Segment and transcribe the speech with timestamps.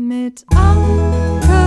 [0.00, 1.58] Mit Anke,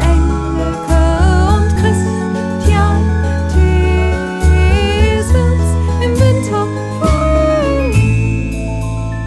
[0.00, 1.02] Engelke
[1.52, 3.04] und Christian
[3.52, 5.68] Thiesens
[6.02, 6.64] im Winter
[6.98, 8.56] Frühling.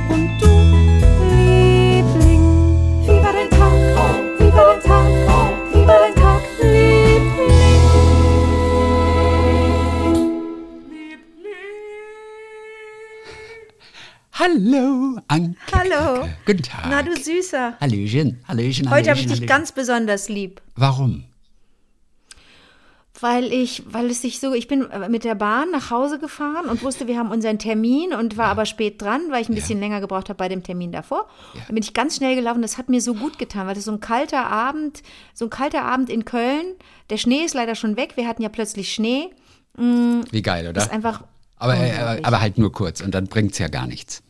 [0.09, 0.49] Und du,
[1.35, 2.45] Liebling,
[3.03, 3.73] wie war dein Tag?
[4.39, 5.05] Wie war dein Tag?
[5.85, 6.41] Dein Tag,
[14.33, 15.55] Hallo, Anke.
[15.71, 16.27] Hallo.
[16.45, 16.87] Guten Tag.
[16.89, 17.75] Na du Süßer.
[17.79, 19.47] Hallöchen, Hallöchen, Heute habe ich dich Hallöchen.
[19.47, 20.61] ganz besonders lieb.
[20.75, 21.23] Warum?
[23.21, 26.83] Weil ich, weil es sich so, ich bin mit der Bahn nach Hause gefahren und
[26.83, 30.01] wusste, wir haben unseren Termin und war aber spät dran, weil ich ein bisschen länger
[30.01, 31.27] gebraucht habe bei dem Termin davor.
[31.53, 32.61] Dann bin ich ganz schnell gelaufen.
[32.61, 35.01] Das hat mir so gut getan, weil das so ein kalter Abend,
[35.33, 36.65] so ein kalter Abend in Köln.
[37.09, 38.17] Der Schnee ist leider schon weg.
[38.17, 39.29] Wir hatten ja plötzlich Schnee.
[39.77, 40.73] Wie geil, oder?
[40.73, 41.23] Das ist einfach.
[41.57, 44.23] aber, äh, aber halt nur kurz und dann bringt's ja gar nichts.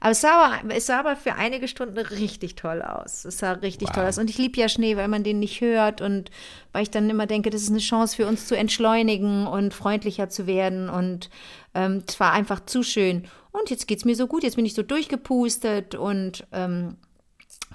[0.00, 3.24] Aber es sah aber, es sah aber für einige Stunden richtig toll aus.
[3.24, 3.94] Es sah richtig Wow.
[3.96, 4.18] toll aus.
[4.18, 6.30] Und ich liebe ja Schnee, weil man den nicht hört und
[6.72, 10.28] weil ich dann immer denke, das ist eine Chance für uns zu entschleunigen und freundlicher
[10.28, 10.88] zu werden.
[10.88, 11.30] Und
[11.74, 13.26] ähm, es war einfach zu schön.
[13.52, 14.42] Und jetzt geht's mir so gut.
[14.42, 16.96] Jetzt bin ich so durchgepustet und ähm,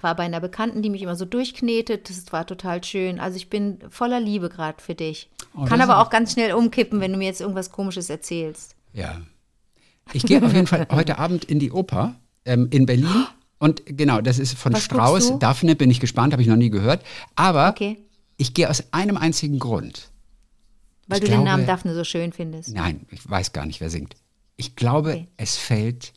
[0.02, 2.10] war bei einer Bekannten, die mich immer so durchknetet.
[2.10, 3.20] Das war total schön.
[3.20, 5.30] Also ich bin voller Liebe gerade für dich.
[5.56, 8.76] Oh, Kann aber auch ganz schnell umkippen, wenn du mir jetzt irgendwas Komisches erzählst.
[8.94, 9.22] Ja.
[10.14, 13.26] Ich gehe auf jeden Fall heute Abend in die Oper ähm, in Berlin.
[13.60, 15.38] Und genau, das ist von Was du?
[15.38, 17.04] Daphne bin ich gespannt, habe ich noch nie gehört.
[17.36, 17.98] Aber Okay.
[18.38, 20.10] ich gehe aus einem einzigen Grund.
[21.08, 22.70] Weil Ich du den Namen glaube- Daphne so schön findest.
[22.74, 24.16] Nein, ich weiß gar nicht, wer singt.
[24.58, 25.28] Ich glaube, Okay.
[25.38, 26.14] es fällt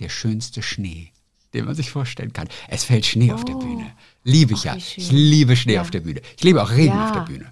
[0.00, 1.10] der schönste Schnee,
[1.52, 2.48] den man sich vorstellen kann.
[2.68, 3.86] Es fällt Schnee auf der Bühne.
[4.22, 4.70] Liebe ich Oh.
[4.70, 4.82] Ach, ja.
[4.96, 5.80] Ich liebe Schnee Ja.
[5.80, 6.20] auf der Bühne.
[6.36, 7.06] Ich liebe auch Regen Ja.
[7.06, 7.46] auf der Bühne.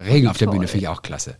[0.00, 0.56] Regen auf der Toll.
[0.56, 1.36] Bühne finde ich auch klasse.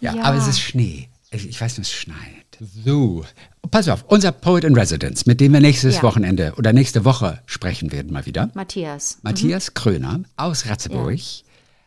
[0.00, 0.22] Ja, Ja.
[0.24, 1.08] aber es ist Schnee.
[1.30, 2.16] Ich ich weiß nur, es schneit.
[2.60, 3.24] So.
[3.70, 6.02] Pass auf, unser Poet in Residence, mit dem wir nächstes Ja.
[6.02, 8.50] Wochenende oder nächste Woche sprechen werden mal wieder.
[8.54, 9.18] Matthias.
[9.22, 11.18] Matthias Kröner aus Ratzeburg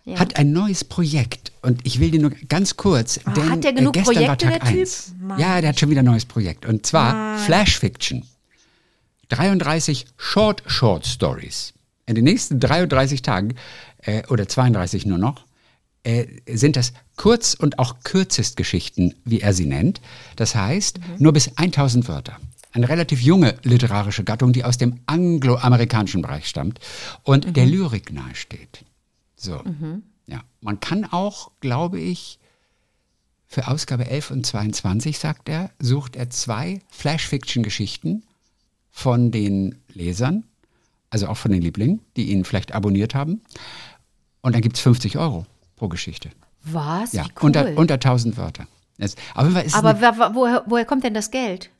[0.05, 0.19] Ja.
[0.19, 3.73] hat ein neues Projekt und ich will dir nur ganz kurz, Ah, denn hat der
[3.73, 4.79] genug äh, gestern war Projekte, Tag der Typ?
[4.81, 5.13] 1.
[5.19, 5.39] Mann.
[5.39, 8.23] Ja, der hat schon wieder ein neues Projekt und zwar Flash Fiction.
[9.29, 11.73] 33 Short Short Stories.
[12.05, 13.55] In den nächsten 33 Tagen
[14.03, 15.45] äh, oder 32 nur noch
[16.03, 20.01] äh, sind das Kurz- und auch Kürzestgeschichten, wie er sie nennt.
[20.35, 22.37] Das heißt, nur bis 1000 Wörter.
[22.71, 26.79] Eine relativ junge literarische Gattung, die aus dem angloamerikanischen Bereich stammt
[27.23, 28.85] und der Lyrik nahesteht.
[29.35, 29.61] So.
[30.25, 30.41] Ja.
[30.61, 32.39] Man kann auch, glaube ich,
[33.45, 38.23] für Ausgabe 11 und 22, sagt er, sucht er zwei Flash-Fiction-Geschichten
[38.89, 40.45] von den Lesern,
[41.09, 43.41] also auch von den Lieblingen, die ihn vielleicht abonniert haben.
[44.41, 45.45] Und dann gibt es 50 Euro
[45.81, 46.29] pro Geschichte.
[46.63, 47.11] Was?
[47.13, 47.47] Ja, cool.
[47.47, 48.67] unter, unter 1000 Wörter.
[48.99, 51.71] Es Aber wa- woher, woher kommt denn das Geld?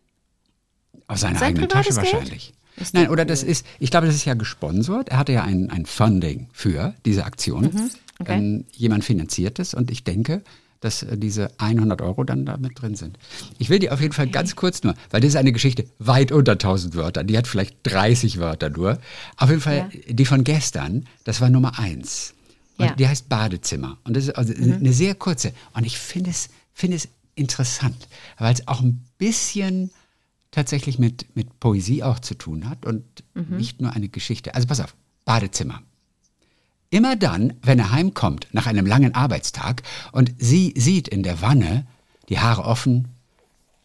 [1.07, 1.97] aus seiner sein eigenen Tasche Geld?
[2.13, 2.53] wahrscheinlich.
[2.93, 5.09] Nein, oder das ist, ich glaube, das ist ja gesponsert.
[5.09, 7.65] Er hatte ja ein, ein Funding für diese Aktion.
[7.65, 7.89] Mhm,
[8.19, 8.37] okay.
[8.39, 10.41] Ähm, jemand finanziert es und ich denke,
[10.79, 13.19] dass äh, diese 100 Euro dann da mit drin sind.
[13.59, 16.31] Ich will dir auf jeden Fall ganz kurz nur, weil das ist eine Geschichte weit
[16.31, 17.27] unter 1000 Wörtern.
[17.27, 18.97] Die hat vielleicht 30 Wörter nur.
[19.37, 22.33] Auf jeden Fall, die von gestern, das war Nummer eins.
[22.85, 22.91] Ja.
[22.91, 22.97] Mhm.
[22.97, 23.97] die heißt Badezimmer.
[24.03, 25.53] Und das ist also eine sehr kurze.
[25.73, 29.91] Und ich finde es, finde es interessant, weil es auch ein bisschen
[30.51, 33.03] tatsächlich mit, mit Poesie auch zu tun hat und
[33.33, 33.57] Mhm.
[33.57, 34.53] nicht nur eine Geschichte.
[34.55, 34.93] Also pass auf,
[35.23, 35.81] Badezimmer.
[36.89, 41.87] Immer dann, wenn er heimkommt nach einem langen Arbeitstag und sie sieht in der Wanne
[42.27, 43.07] die Haare offen,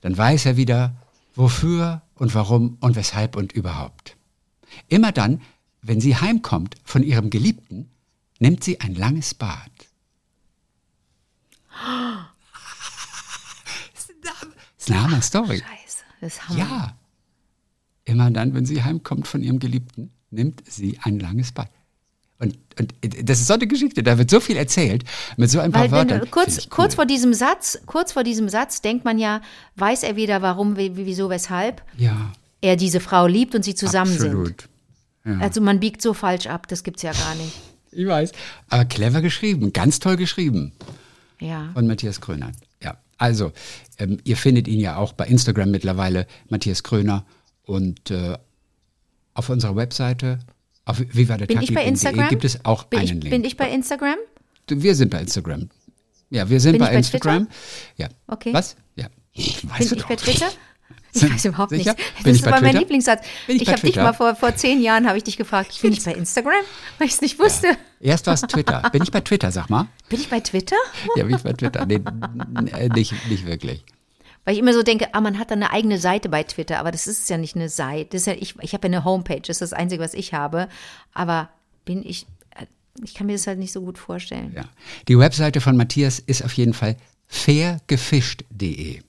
[0.01, 0.97] dann weiß er wieder,
[1.37, 4.17] wofür und warum und weshalb und überhaupt.
[4.89, 5.41] Immer dann,
[5.83, 7.89] wenn sie heimkommt von ihrem Geliebten,
[8.39, 9.71] nimmt sie ein langes Bad.
[14.79, 15.59] Das ist eine Hammer-Story.
[15.59, 16.59] Scheiße, das ist Hammer.
[16.59, 16.97] Ja.
[18.05, 21.69] Immer dann, wenn sie heimkommt von ihrem Geliebten, nimmt sie ein langes Bad.
[22.39, 22.95] Und, und
[23.29, 25.05] das ist so eine Geschichte, da wird so viel erzählt,
[25.37, 26.21] mit so ein paar Weil Wörtern.
[26.21, 26.97] du, kurz, ich kurz cool.
[26.97, 29.41] vor diesem Satz, kurz vor diesem Satz denkt man ja,
[29.77, 34.13] weiß er wieder, warum, wie- wieso, weshalb Ja, er diese Frau liebt und sie zusammen
[34.13, 34.29] sind.
[34.29, 34.69] absolut.
[35.41, 37.55] Also man biegt so falsch ab, das gibt's ja gar nicht.
[37.92, 38.33] Ich weiß.
[38.68, 40.72] Aber clever geschrieben, ganz toll geschrieben
[41.41, 41.71] Ja.
[41.74, 42.53] von Matthias Kröner.
[42.83, 43.53] Ja, also,
[43.98, 47.24] ähm, ihr findet ihn ja auch bei Instagram mittlerweile, Matthias Kröner.
[47.62, 48.36] Und äh,
[49.34, 50.38] auf unserer Webseite,
[50.84, 52.28] auf Bin ich bei vivadertag.de Instagram?
[52.28, 53.30] gibt es auch Bin einen ich, Link.
[53.30, 54.16] bin ich bei Instagram?
[54.68, 55.68] Wir sind bei Instagram.
[56.30, 57.48] Ja, wir sind Bin bei ich bei Instagram.
[57.97, 58.09] Ja.
[58.27, 58.53] Okay.
[58.53, 58.77] Was?
[58.97, 59.06] Ja.
[59.34, 60.09] Weißt Bin du ich doch.
[60.09, 60.48] bei Twitter?
[61.12, 61.94] Ich weiß überhaupt Sicher?
[61.94, 62.22] nicht.
[62.22, 62.77] Bin Das ich war mein?
[62.77, 63.24] Lieblingssatz.
[63.47, 65.92] Bin ich ich habe dich mal vor, vor zehn Jahren habe ich dich gefragt, bin
[65.92, 66.53] ich bei Instagram?
[66.98, 67.68] Weil ich es nicht wusste.
[68.00, 68.83] Erst war es Twitter.
[68.92, 69.88] Bin ich bei Twitter, sag mal?
[70.10, 70.77] Bin ich bei Twitter?
[71.16, 71.86] Ja, bin ich bei Twitter.
[71.86, 72.00] Nee,
[72.94, 73.84] nicht, nicht wirklich.
[74.44, 76.92] Weil ich immer so denke, ah, man hat da eine eigene Seite bei Twitter, aber
[76.92, 78.16] das ist ja nicht eine Seite.
[78.18, 80.68] Ja, ich ich habe ja eine Homepage, das ist das Einzige, was ich habe.
[81.15, 81.48] Aber
[81.84, 82.27] bin ich,
[83.03, 84.53] ich kann mir das halt nicht so gut vorstellen.
[84.54, 84.65] Ja.
[85.09, 86.97] Die Webseite von Matthias ist auf jeden Fall
[87.27, 89.00] fairgefischt.de.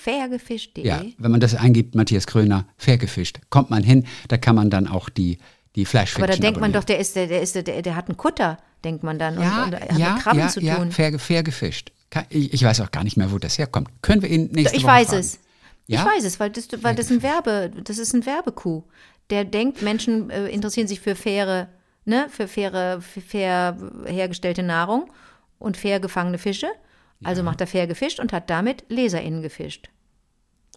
[0.00, 0.86] Fairgefischt.de.
[0.86, 4.70] Ja, wenn man das eingibt, Matthias Kröner, fair gefischt, kommt man hin, da kann man
[4.70, 5.38] dann auch die,
[5.74, 8.08] die Flash Aber da denkt man doch, der ist, der, der ist, der, der hat
[8.08, 9.40] einen Kutter, denkt man dann.
[9.40, 10.92] ja, und, und hat ja, mit Krabben ja, zu ja, tun.
[10.92, 11.90] fair, fair gefischt.
[12.30, 13.88] Ich, ich weiß auch gar nicht mehr, wo das herkommt.
[14.00, 15.20] Können wir ihn nächste Ich Woche weiß fragen?
[15.20, 15.38] es.
[15.88, 16.00] Ja?
[16.00, 18.84] Ich weiß es, weil das, weil das ein Werbe, das ist ein Werbekuh.
[19.30, 21.68] Der denkt, Menschen äh, interessieren sich für faire,
[22.04, 25.10] ne, für faire, für fair hergestellte Nahrung
[25.58, 26.68] und fair gefangene Fische.
[27.24, 29.88] Also macht er fair gefischt und hat damit LeserInnen gefischt.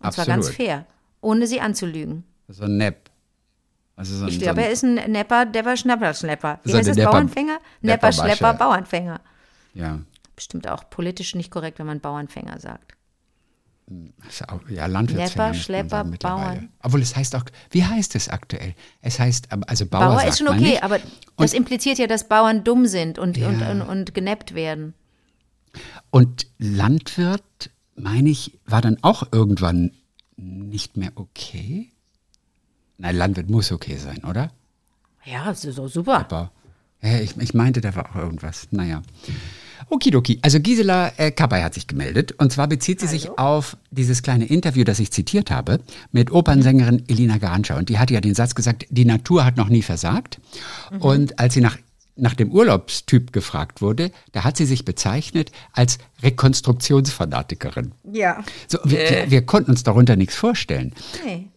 [0.01, 0.67] Und zwar ganz Absolut.
[0.67, 0.85] fair,
[1.21, 2.23] ohne sie anzulügen.
[2.47, 3.09] So ein Nepp.
[3.95, 6.59] Also so ein, Ich glaube, er ist ein Nepper, Depper, Schnapper, Schlepper.
[6.63, 6.97] Wie So heißt das?
[6.97, 7.59] Nepper- Bauernfänger?
[7.81, 8.11] Nepper.
[8.11, 9.21] Schlepper, Bauernfänger.
[9.73, 9.99] ja,
[10.35, 12.93] Bestimmt auch politisch nicht korrekt, wenn man Bauernfänger sagt.
[14.27, 16.03] ist auch, ja, Landwirtsfänger Nepper, Schlepper.
[16.05, 16.69] Bauern.
[16.81, 18.73] Obwohl es heißt auch, wie heißt es aktuell?
[19.01, 20.97] Es heißt, also Bauer, Bauer ist schon okay, aber
[21.37, 23.69] das impliziert ja, dass Bauern dumm sind und, und, Ja.
[23.69, 24.95] und, und genappt werden.
[26.09, 29.91] Und Landwirt, meine ich, war dann auch irgendwann
[30.35, 31.91] nicht mehr okay?
[32.97, 34.51] Nein, Landwirt muss okay sein, oder?
[35.25, 36.19] Ja, das ist so super.
[36.19, 36.51] Aber
[37.01, 38.67] ja, ich, ich meinte, da war auch irgendwas.
[38.71, 39.01] Naja.
[39.89, 40.39] Okidoki.
[40.41, 42.33] Also Gisela äh, Kabay hat sich gemeldet.
[42.33, 45.81] Und zwar bezieht sie sich auf dieses kleine Interview, das ich zitiert habe,
[46.11, 47.77] mit Opernsängerin Elina Garantscha.
[47.77, 50.39] Und die hat ja den Satz gesagt, die Natur hat noch nie versagt.
[50.99, 51.77] Und als sie nach,
[52.15, 57.93] nach dem Urlaubstyp gefragt wurde, da hat sie sich bezeichnet als Rekonstruktionsfanatikerin.
[58.11, 58.43] Ja.
[58.67, 60.93] So, wir, wir, wir konnten uns darunter nichts vorstellen.
[61.25, 61.47] Nee.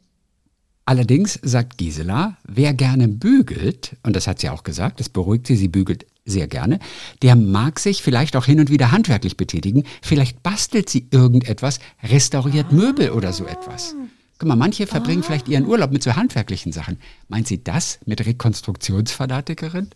[0.86, 5.56] Allerdings sagt Gisela, wer gerne bügelt, und das hat sie auch gesagt, das beruhigt sie,
[5.56, 6.78] sie bügelt sehr gerne,
[7.22, 9.84] der mag sich vielleicht auch hin und wieder handwerklich betätigen.
[10.02, 13.94] Vielleicht bastelt sie irgendetwas, restauriert Möbel oder so etwas.
[14.44, 16.98] Guck mal, manche verbringen vielleicht ihren Urlaub mit so handwerklichen Sachen.
[17.28, 19.88] Meint sie das mit Rekonstruktionsfanatikerin?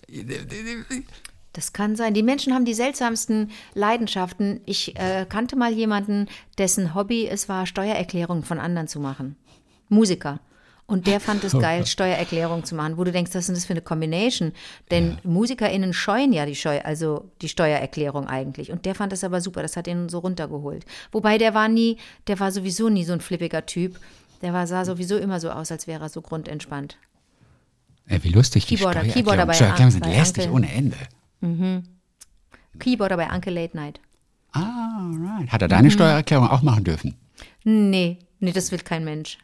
[1.53, 2.15] Das kann sein.
[2.15, 4.62] Die Menschen haben die seltsamsten Leidenschaften.
[4.65, 9.37] Ich äh, kannte mal jemanden, dessen Hobby es war, Steuererklärungen von anderen zu machen.
[9.91, 10.41] Musiker.
[10.87, 13.67] Und der fand es geil, Steuererklärungen zu machen, wo du denkst, was ist denn das
[13.67, 14.53] für eine Combination?
[14.91, 18.73] Denn MusikerInnen scheuen ja die Steuer, also die Steuererklärung eigentlich.
[18.73, 20.87] Und der fand das aber super, das hat ihn so runtergeholt.
[21.12, 21.99] Wobei der war nie,
[22.29, 24.00] der war sowieso nie so ein flippiger Typ.
[24.43, 26.96] Der war, sah sowieso immer so aus, als wäre er so grundentspannt.
[28.06, 30.55] Äh, wie lustig die Keyboarder, Steuererklärungen Keyboarder bei Steuererklärungen sind bei lästig Anke.
[30.55, 30.96] ohne Ende.
[32.79, 34.00] Keyboarder bei Uncle Late Night.
[34.52, 35.50] Ah, right.
[35.50, 37.14] Hat er deine Steuererklärung auch machen dürfen?
[37.64, 39.38] Nee, nee, das will kein Mensch.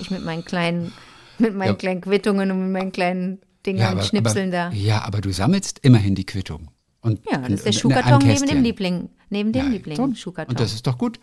[0.00, 0.92] Ich mit meinen kleinen,
[1.38, 1.74] mit meinen Ja.
[1.74, 4.76] kleinen Quittungen und mit meinen kleinen Dingern und Schnipseln aber, da.
[4.76, 6.68] Ja, aber du sammelst immerhin die Quittung.
[7.02, 9.08] Und, Ja, das ist der Schuhkarton neben dem Liebling.
[9.30, 10.14] Neben dem Ja, Liebling, so.
[10.14, 10.52] Schuhkarton.
[10.54, 11.20] Und das ist doch gut.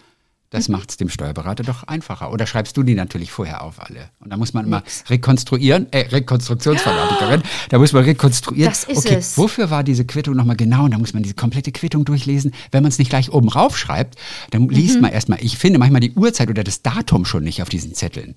[0.50, 2.32] Das macht es dem Steuerberater doch einfacher.
[2.32, 4.10] Oder schreibst du die natürlich vorher auf alle?
[4.20, 8.70] Und da muss man immer rekonstruieren, äh, Rekonstruktionsfanatikerin, da muss man rekonstruieren.
[8.72, 9.38] Das ist okay, es.
[9.38, 10.86] wofür war diese Quittung nochmal genau?
[10.86, 12.54] Und da muss man diese komplette Quittung durchlesen.
[12.72, 14.16] Wenn man es nicht gleich oben raufschreibt,
[14.52, 14.70] dann Mhm.
[14.70, 17.94] liest man erstmal, ich finde manchmal die Uhrzeit oder das Datum schon nicht auf diesen
[17.94, 18.36] Zetteln.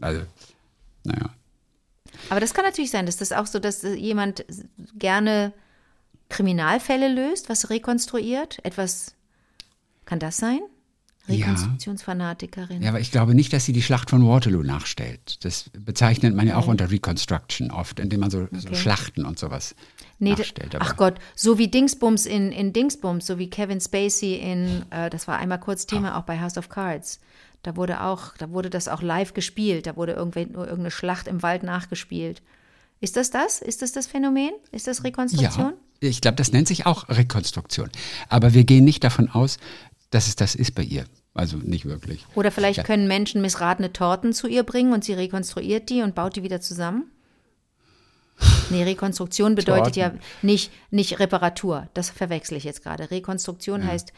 [0.00, 0.20] Also,
[1.02, 1.30] naja.
[2.30, 4.44] Aber das kann natürlich sein, dass das auch so, dass jemand
[4.96, 5.52] gerne
[6.28, 8.58] Kriminalfälle löst, was rekonstruiert.
[8.64, 9.14] Etwas,
[10.04, 10.60] kann das sein?
[11.28, 12.82] Rekonstruktionsfanatikerin.
[12.82, 15.44] Ja, aber ich glaube nicht, dass sie die Schlacht von Waterloo nachstellt.
[15.44, 19.74] Das bezeichnet man ja auch unter Reconstruction oft, indem man so, so Schlachten und sowas
[20.18, 20.74] Nee, nachstellt.
[20.74, 25.10] Aber ach Gott, so wie Dingsbums in, in Dingsbums, so wie Kevin Spacey in, äh,
[25.10, 27.20] das war einmal kurz Thema auch bei House of Cards.
[27.62, 31.26] Da wurde auch, da wurde das auch live gespielt, da wurde irgendwel- nur irgendeine Schlacht
[31.28, 32.42] im Wald nachgespielt.
[33.00, 33.60] Ist das das?
[33.62, 34.50] Ist das das Phänomen?
[34.72, 35.74] Ist das Rekonstruktion?
[36.00, 37.90] ja, ich glaube, das nennt sich auch Rekonstruktion.
[38.28, 39.58] Aber wir gehen nicht davon aus,
[40.10, 41.04] dass es das ist bei ihr.
[41.34, 42.26] Also nicht wirklich.
[42.34, 46.36] Oder vielleicht können Menschen missratene Torten zu ihr bringen und sie rekonstruiert die und baut
[46.36, 47.10] die wieder zusammen?
[48.70, 50.12] Nee, Rekonstruktion bedeutet ja
[50.42, 51.88] nicht, nicht Reparatur.
[51.94, 53.10] Das verwechsel ich jetzt gerade.
[53.10, 54.12] Rekonstruktion heißt,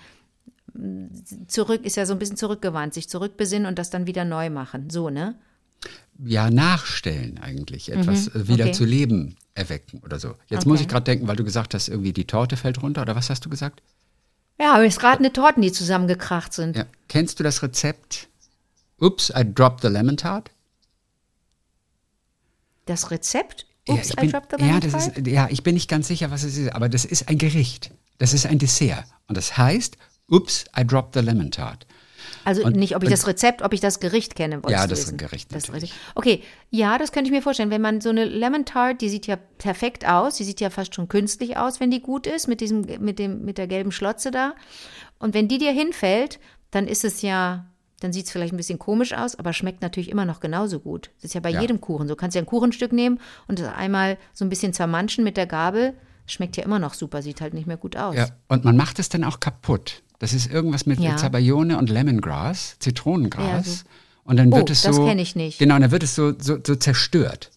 [0.75, 1.07] mm,
[1.47, 4.91] zurück, ist ja so ein bisschen zurückgewandt, sich zurückbesinnen und das dann wieder neu machen.
[4.91, 5.37] So, ne?
[6.23, 7.91] Ja, nachstellen eigentlich.
[7.93, 8.73] Etwas äh, wieder Mhm, okay.
[8.73, 10.35] zu Leben erwecken oder so.
[10.49, 13.03] Jetzt muss ich gerade denken, weil du gesagt hast, irgendwie die Torte fällt runter.
[13.03, 13.83] Oder was hast du gesagt?
[14.61, 16.77] Ja, missratene Torten, die zusammengekracht sind.
[16.77, 16.85] Ja.
[17.09, 18.29] Kennst du das Rezept?
[18.99, 20.51] Ups, I dropped the lemon tart.
[22.85, 23.67] Das Rezept?
[23.89, 25.19] Ja, Ups, I bin, dropped the ja, lemon das tart?
[25.19, 27.91] ist, ja, ich bin nicht ganz sicher, was es ist, aber das ist ein Gericht.
[28.19, 29.07] Das ist ein Dessert.
[29.29, 29.97] Und das heißt,
[30.29, 31.87] Ups, I dropped the lemon tart.
[32.45, 34.61] Also Und- nicht, ob ich das Rezept, ob ich das Gericht kenne.
[34.69, 35.93] Ja, das ist ein Gericht Das natürlich.
[36.15, 37.71] Okay, ja, das könnte ich mir vorstellen.
[37.71, 40.95] Wenn man so eine Lemon Tart, die sieht ja perfekt aus, die sieht ja fast
[40.95, 44.31] schon künstlich aus, wenn die gut ist, mit, diesem, mit, dem, mit der gelben Schlotze
[44.31, 44.55] da.
[45.19, 46.39] Und wenn die dir hinfällt,
[46.71, 47.67] dann ist es ja,
[48.03, 51.11] Dann sieht es vielleicht ein bisschen komisch aus, aber schmeckt natürlich immer noch genauso gut.
[51.17, 51.61] Das ist ja bei Ja.
[51.61, 52.15] jedem Kuchen so.
[52.15, 55.45] Du kannst ja ein Kuchenstück nehmen und das einmal so ein bisschen zermanschen mit der
[55.47, 55.93] Gabel.
[56.25, 58.17] Schmeckt ja immer noch super, sieht halt nicht mehr gut aus.
[58.17, 60.03] Ja, und man macht es dann auch kaputt.
[60.21, 61.17] Das ist irgendwas mit Ja.
[61.17, 63.45] Zabayone und Lemongrass, Zitronengras.
[63.49, 63.83] Ja, so.
[64.23, 65.05] Und dann wird Oh, es das so.
[65.07, 65.59] kenn ich nicht.
[65.59, 67.51] Genau, dann wird es so, so, so zerstört.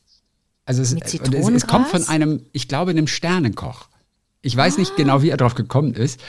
[0.65, 3.89] Also es, es, es kommt von einem, ich glaube, einem Sternenkoch.
[4.41, 4.79] Ich weiß Ah.
[4.79, 6.19] nicht genau, wie er drauf gekommen ist.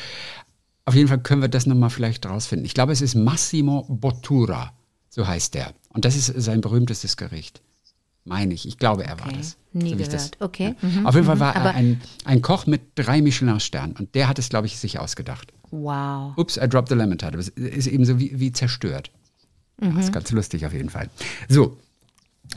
[0.85, 2.67] Auf jeden Fall können wir das nochmal vielleicht rausfinden.
[2.67, 4.73] Ich glaube, es ist Massimo Bottura,
[5.09, 5.73] so heißt der.
[5.91, 7.63] Und das ist sein berühmtestes Gericht.
[8.25, 8.67] Meine ich.
[8.67, 9.37] Ich glaube, er war Okay.
[9.39, 9.57] das.
[9.73, 10.37] Nie ich gehört.
[10.41, 10.75] Okay.
[10.83, 11.05] Ja.
[11.05, 13.95] Auf jeden Fall war er Aber- ein, ein Koch mit drei Michelin-Sternen.
[13.97, 15.53] Und der hat es, glaube ich, sich ausgedacht.
[15.83, 16.37] Wow.
[16.37, 17.35] Ups, I dropped the lemon tart.
[17.35, 19.11] Aber es ist eben so wie, wie zerstört.
[19.81, 19.97] Mhm.
[19.97, 21.11] Das ist ganz lustig auf jeden Fall.
[21.49, 21.77] So,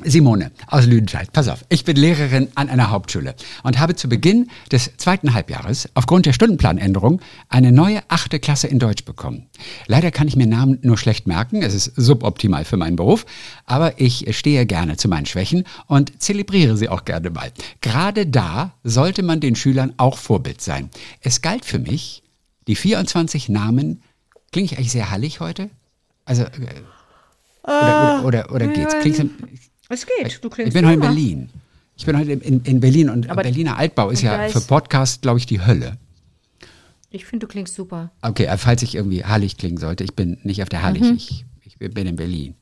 [0.03, 4.47] Simone aus Lüdenscheid, pass auf, ich bin Lehrerin an einer Hauptschule und habe zu Beginn
[4.71, 7.19] des zweiten Halbjahres aufgrund der Stundenplanänderung
[7.50, 9.47] eine neue achte Klasse in Deutsch bekommen.
[9.88, 13.25] Leider kann ich mir Namen nur schlecht merken, es ist suboptimal für meinen Beruf,
[13.65, 17.51] aber ich stehe gerne zu meinen Schwächen und zelebriere sie auch gerne mal.
[17.81, 20.89] Gerade da sollte man den Schülern auch Vorbild sein.
[21.21, 22.21] Es galt für mich,
[22.67, 24.01] die 24 Namen,
[24.51, 25.69] klinge ich eigentlich sehr hallig heute?
[26.25, 26.50] Also, äh,
[27.63, 28.95] oder, oder, oder, oder geht's?
[29.00, 29.19] Klingt's,
[29.89, 31.50] Es geht, du ich bin heute in Berlin.
[31.95, 35.39] Ich bin heute in, in Berlin und Aber- Berliner Altbau ist ja für Podcast, glaube
[35.39, 35.97] ich, die Hölle.
[37.09, 38.12] Ich finde, du klingst super.
[38.21, 41.15] Okay, äh, falls ich irgendwie Hallig klingen sollte, ich bin nicht auf der Hallig, Mhm.
[41.15, 42.55] ich, ich bin in Berlin.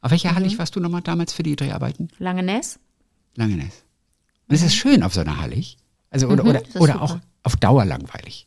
[0.00, 2.08] Auf welcher Hallig warst du nochmal damals für die Dreharbeiten?
[2.18, 2.78] Langeness?
[3.34, 3.82] Langenes.
[4.48, 5.76] Und es ist schön auf so einer Hallig.
[6.10, 6.64] Also, oder, oder, Mhm.
[6.72, 7.02] das oder super.
[7.04, 8.46] auch auf Dauer langweilig.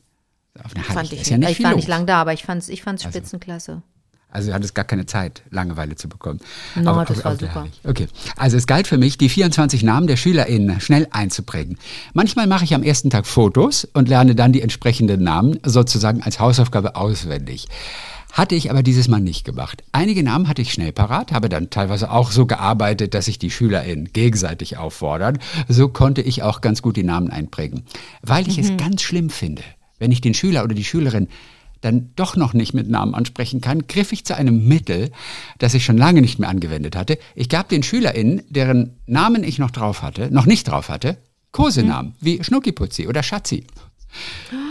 [0.64, 1.52] Auf einer Hallig Fand ich ist ja nicht.
[1.52, 1.78] ich war los.
[1.78, 3.82] nicht lang da, aber ich fand es ich fand's spitzenklasse.
[4.32, 6.40] Also du hattest gar keine Zeit, Langeweile zu bekommen.
[6.76, 7.68] No, das war der super.
[7.84, 11.78] Okay, also es galt für mich, die 24 Namen der SchülerInnen schnell einzuprägen.
[12.14, 16.40] Manchmal mache ich am ersten Tag Fotos und lerne dann die entsprechenden Namen sozusagen als
[16.40, 17.68] Hausaufgabe auswendig.
[18.32, 19.84] Hatte ich aber dieses Mal nicht gemacht.
[19.92, 23.52] Einige Namen hatte ich schnell parat, habe dann teilweise auch so gearbeitet, dass sich die
[23.52, 25.40] SchülerInnen gegenseitig auffordern.
[25.68, 27.84] So konnte ich auch ganz gut die Namen einprägen.
[28.22, 29.64] Weil ich es ganz schlimm finde,
[30.02, 31.30] wenn ich den Schüler oder die Schülerin
[31.80, 35.12] dann doch noch nicht mit Namen ansprechen kann, griff ich zu einem Mittel,
[35.60, 37.18] das ich schon lange nicht mehr angewendet hatte.
[37.36, 41.18] Ich gab den SchülerInnen, deren Namen ich noch drauf hatte, noch nicht drauf hatte,
[41.52, 43.66] Kosenamen wie Schnuckiputzi oder Schatzi.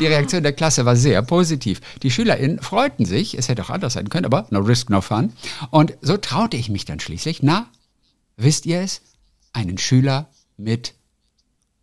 [0.00, 1.80] Die Reaktion der Klasse war sehr positiv.
[2.02, 5.32] Die SchülerInnen freuten sich, es hätte auch anders sein können, aber no risk, no fun.
[5.70, 7.68] Und so traute ich mich dann schließlich, na,
[8.36, 9.00] wisst ihr es,
[9.52, 10.94] einen Schüler mit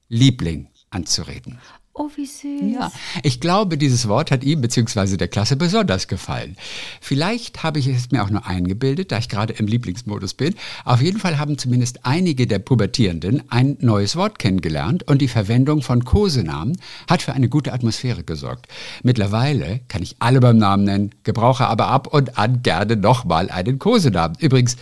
[0.09, 1.59] Liebling anzureden.
[1.99, 2.75] Oh, wie süß.
[2.75, 2.91] Ja,
[3.23, 5.17] ich glaube, dieses Wort hat ihm bzw.
[5.17, 6.55] der Klasse besonders gefallen.
[7.01, 10.53] Vielleicht habe ich es mir auch nur eingebildet, da ich gerade im Lieblingsmodus bin.
[10.85, 15.81] Auf jeden Fall haben zumindest einige der Pubertierenden ein neues Wort kennengelernt und die Verwendung
[15.81, 16.77] von Kosenamen
[17.09, 18.67] hat für eine gute Atmosphäre gesorgt.
[19.01, 23.79] Mittlerweile kann ich alle beim Namen nennen, gebrauche aber ab und an gerne nochmal einen
[23.79, 24.37] Kosenamen.
[24.39, 24.77] Übrigens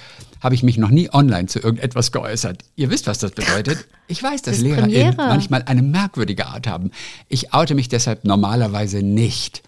[0.46, 2.64] habe ich mich noch nie online zu irgendetwas geäußert.
[2.76, 3.88] Ihr wisst, was das bedeutet.
[4.08, 6.92] Ich weiß, dass Das LehrerInnen manchmal eine merkwürdige Art haben.
[7.30, 9.64] Ich oute mich deshalb normalerweise nicht.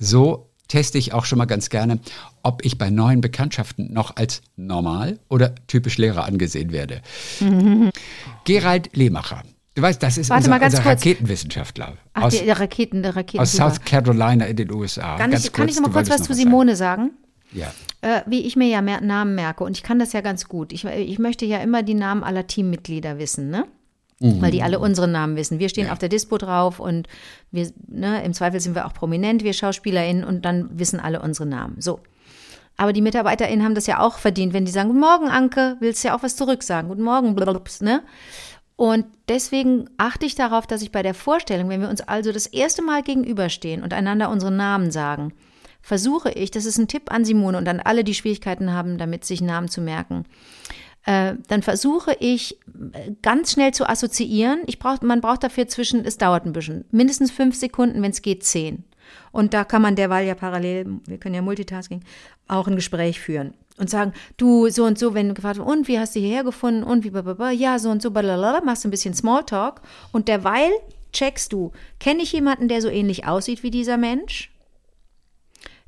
[0.00, 2.00] So teste ich auch schon mal ganz gerne,
[2.42, 7.02] ob ich bei neuen Bekanntschaften noch als normal oder typisch Lehrer angesehen werde.
[8.44, 9.44] Gerald Lehmacher.
[9.76, 10.86] Du weißt, das ist Warte unser, unser.
[10.86, 13.38] Raketenwissenschaftler Ach, aus, der, der Raketen, der Raketen.
[13.38, 15.18] aus South Carolina in den USA.
[15.18, 17.10] kann Ganz ich, kann kurz, ich noch mal kurz was zu Simone sagen?
[17.10, 17.25] sagen.
[17.56, 17.72] Ja.
[18.02, 19.64] Äh, wie ich mir ja mehr Namen merke.
[19.64, 20.72] Und ich kann das ja ganz gut.
[20.72, 23.66] Ich, ich möchte ja immer die Namen aller Teammitglieder wissen, ne?
[24.18, 25.58] Weil die alle unsere Namen wissen.
[25.58, 27.06] Wir stehen auf der Dispo drauf und
[27.50, 31.46] wir, ne, im Zweifel sind wir auch prominent, wir SchauspielerInnen, und dann wissen alle unsere
[31.46, 31.82] Namen.
[31.82, 32.00] So.
[32.78, 36.02] Aber die MitarbeiterInnen haben das ja auch verdient, wenn die sagen, Guten Morgen, Anke, willst
[36.02, 36.88] du ja auch was zurücksagen?
[36.88, 38.02] Guten Morgen, blubs, ne?
[38.76, 42.46] Und deswegen achte ich darauf, dass ich bei der Vorstellung, wenn wir uns also das
[42.46, 45.32] erste Mal gegenüberstehen und einander unsere Namen sagen,
[45.86, 49.24] versuche ich, das ist ein Tipp an Simone und an alle, die Schwierigkeiten haben, damit
[49.24, 50.24] sich Namen zu merken,
[51.04, 52.58] äh, dann versuche ich
[52.92, 54.62] äh, ganz schnell zu assoziieren.
[54.66, 58.20] Ich brauch, man braucht dafür zwischen, es dauert ein bisschen, mindestens fünf Sekunden, wenn es
[58.20, 58.82] geht, zehn.
[59.30, 62.02] Und da kann man derweil ja parallel, wir können ja Multitasking,
[62.48, 66.00] auch ein Gespräch führen und sagen, du, so und so, wenn gefragt wird, und wie
[66.00, 69.14] hast du hierher gefunden und wie, blablabla, ja, so und so, blablabla, machst ein bisschen
[69.14, 70.72] Smalltalk und derweil
[71.12, 74.50] checkst du, kenne ich jemanden, der so ähnlich aussieht wie dieser Mensch?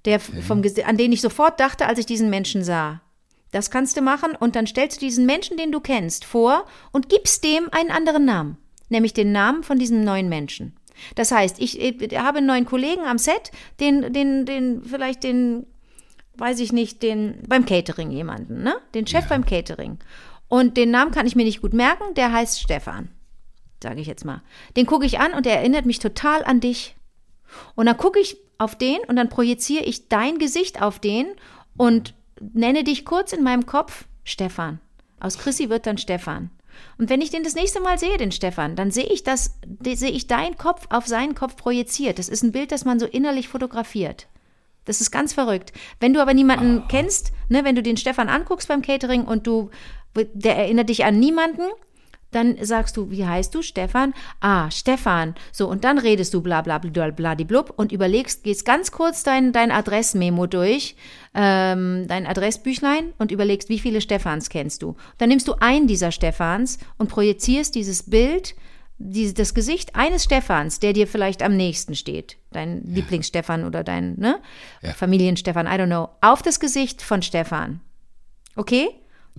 [0.09, 3.03] Der vom, Gesi- an den ich sofort dachte, als ich diesen Menschen sah.
[3.51, 7.11] Das kannst du machen und dann stellst du diesen Menschen, den du kennst, vor und
[7.11, 8.57] gibst dem einen anderen Namen,
[8.89, 10.75] nämlich den Namen von diesem neuen Menschen.
[11.15, 13.51] Das heißt, ich, ich habe einen neuen Kollegen am Set,
[13.81, 15.67] den, den, den, vielleicht den,
[16.39, 18.77] weiß ich nicht, den, beim Catering jemanden, ne?
[18.95, 19.99] Den Chef beim Catering.
[20.49, 23.11] Und den Namen kann ich mir nicht gut merken, der heißt Stefan,
[23.83, 24.43] sage ich jetzt mal.
[24.75, 26.97] Den gucke ich an und der erinnert mich total an dich.
[27.75, 31.27] Und dann gucke ich auf den und dann projiziere ich dein Gesicht auf den
[31.77, 34.81] und nenne dich kurz in meinem Kopf Stefan.
[35.21, 36.51] Aus Chrissy wird dann Stefan.
[36.99, 40.11] Und wenn ich den das nächste Mal sehe, den Stefan, dann sehe ich das, sehe
[40.11, 42.19] ich deinen Kopf auf seinen Kopf projiziert.
[42.19, 44.29] Das ist ein Bild, das man so innerlich fotografiert.
[44.85, 45.73] Das ist ganz verrückt.
[46.01, 49.71] Wenn du aber niemanden kennst, ne, wenn du den Stefan anguckst beim Catering und du,
[50.15, 51.63] der erinnert dich an niemanden,
[52.31, 53.63] dann sagst du, wie heißt du?
[53.63, 54.13] Stefan?
[54.41, 55.35] Ah, Stefan.
[55.51, 59.23] So, und dann redest du bla bla bla bla blub und überlegst, gehst ganz kurz
[59.23, 60.97] dein, dein Adressmemo durch,
[61.35, 64.97] ähm, dein Adressbüchlein und überlegst, wie viele Stefans kennst du.
[65.17, 68.55] Dann nimmst du einen dieser Stefans und projizierst dieses Bild,
[68.99, 74.19] die, das Gesicht eines Stefans, der dir vielleicht am nächsten steht, dein Lieblingsstefan oder dein
[74.19, 74.41] ne?
[74.83, 74.93] Ja.
[74.93, 77.81] Familienstefan, I don't know, auf das Gesicht von Stefan.
[78.57, 78.89] Okay?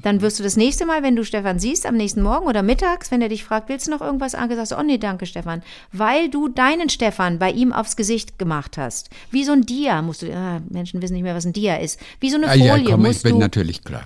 [0.02, 3.12] Dann wirst du das nächste Mal, wenn du Stefan siehst, am nächsten Morgen oder mittags,
[3.12, 4.74] wenn er dich fragt, willst du noch irgendwas angesagt?
[4.80, 5.62] Oh nee, danke, Stefan.
[5.92, 9.10] Weil du deinen Stefan bei ihm aufs Gesicht gemacht hast.
[9.32, 12.00] Wie so ein Dia musst du, ah, Menschen wissen nicht mehr, was ein Dia ist.
[12.20, 13.40] Wie so eine Ah, Folie ja, komm, ich musst bin du.
[13.40, 14.06] natürlich klar.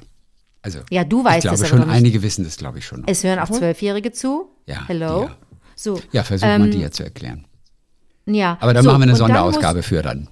[0.61, 3.03] Also, Ja, du weißt ich glaube es aber schon, einige wissen das, glaube ich schon.
[3.05, 4.49] Es hören auch Zwölfjährige zu.
[4.65, 5.25] Ja, Hello.
[5.25, 5.35] Dia.
[5.75, 5.99] So.
[6.11, 7.45] ja, versuch mal dir zu erklären.
[8.25, 8.57] Ja.
[8.61, 10.19] Aber dann so, machen wir eine Sonderausgabe für dann.
[10.21, 10.31] Musst,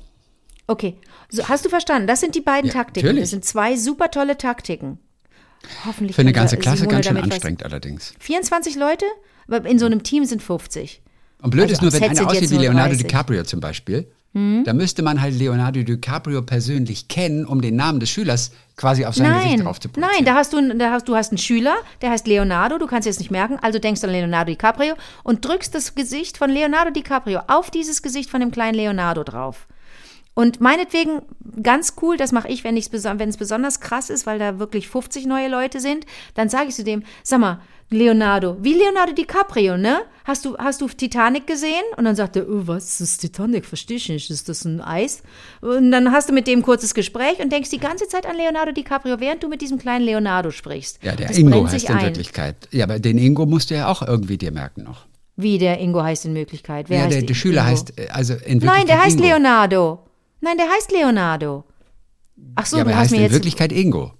[0.68, 0.96] okay.
[1.30, 2.08] So, hast du verstanden?
[2.08, 3.06] Das sind die beiden Ja, Taktiken.
[3.08, 3.24] natürlich.
[3.24, 5.00] Das sind zwei super tolle Taktiken.
[5.86, 8.14] Hoffentlich Für eine ganze Klasse Simone ganz schön was- anstrengend allerdings.
[8.20, 9.06] 24 Leute?
[9.48, 11.02] Aber in so einem Team sind 50.
[11.42, 13.08] Und blöd Also ist nur, wenn einer aussieht jetzt wie Leonardo 30.
[13.08, 18.10] DiCaprio zum Beispiel, da müsste man halt Leonardo DiCaprio persönlich kennen, um den Namen des
[18.12, 21.16] Schülers quasi auf sein Gesicht Nein, drauf zu nein, da hast du, da hast, du
[21.18, 24.14] hast einen Schüler, der heißt Leonardo, du kannst es nicht merken, also denkst du an
[24.14, 28.76] Leonardo DiCaprio und drückst das Gesicht von Leonardo DiCaprio auf dieses Gesicht von dem kleinen
[28.76, 29.68] Leonardo drauf.
[30.34, 31.22] Und meinetwegen
[31.62, 35.50] ganz cool, das mache ich, wenn es besonders krass ist, weil da wirklich 50 neue
[35.50, 37.62] Leute sind, dann sage ich zu dem, sag mal,
[37.94, 40.04] Leonardo, wie Leonardo DiCaprio, ne?
[40.24, 41.84] Hast du, hast du Titanic gesehen?
[41.98, 43.66] Und dann sagt er, oh, was ist Titanic?
[43.66, 44.30] Verstehe ich nicht.
[44.30, 45.24] Ist das ein Eis?
[45.60, 48.38] Und dann hast du mit dem ein kurzes Gespräch und denkst die ganze Zeit an
[48.38, 51.04] Leonardo DiCaprio, während du mit diesem kleinen Leonardo sprichst.
[51.04, 52.06] Ja, der das Ingo heißt in ein.
[52.06, 52.70] Wirklichkeit.
[52.72, 55.06] Ja, aber den Ingo musst du ja auch irgendwie dir merken noch.
[55.36, 56.90] Wie der Ingo heißt in Wirklichkeit.
[56.90, 59.28] Wer ja, der, der Schüler heißt, äh, also in Wirklichkeit Nein, der heißt Ingo.
[59.28, 60.00] Leonardo.
[60.42, 61.64] Nein, der heißt Leonardo.
[62.56, 64.12] Ach so, ja, aber du er hast heißt mir in jetzt Wirklichkeit Ingo.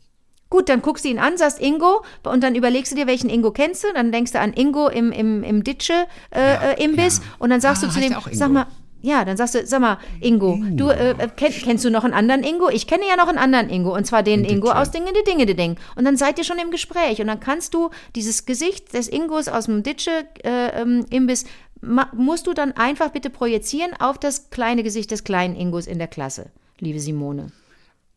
[0.50, 3.52] Gut, dann guckst du ihn an, sagst Ingo und dann überlegst du dir, welchen Ingo
[3.52, 3.88] kennst du.
[3.94, 7.24] Dann denkst du an Ingo im, im, im Ditsche äh, äh, Imbiss ja.
[7.40, 8.22] und dann sagst Ah, du zu dem, Ingo?
[8.34, 8.68] sag mal,
[9.02, 12.14] ja, dann sagst du, sag mal, Ingo, du äh, äh, kenn, kennst du noch einen
[12.14, 12.70] anderen Ingo?
[12.70, 15.46] Ich kenne ja noch einen anderen Ingo und zwar den Ingo aus Dinge, die Dinge,
[15.46, 15.78] die Ding.
[15.96, 19.48] Und dann seid ihr schon im Gespräch und dann kannst du dieses Gesicht des Ingos
[19.48, 20.12] aus dem Ditsche
[20.44, 21.46] äh, ähm, Imbiss
[21.82, 26.08] musst du dann einfach bitte projizieren auf das kleine Gesicht des kleinen Ingos in der
[26.08, 27.52] Klasse, liebe Simone.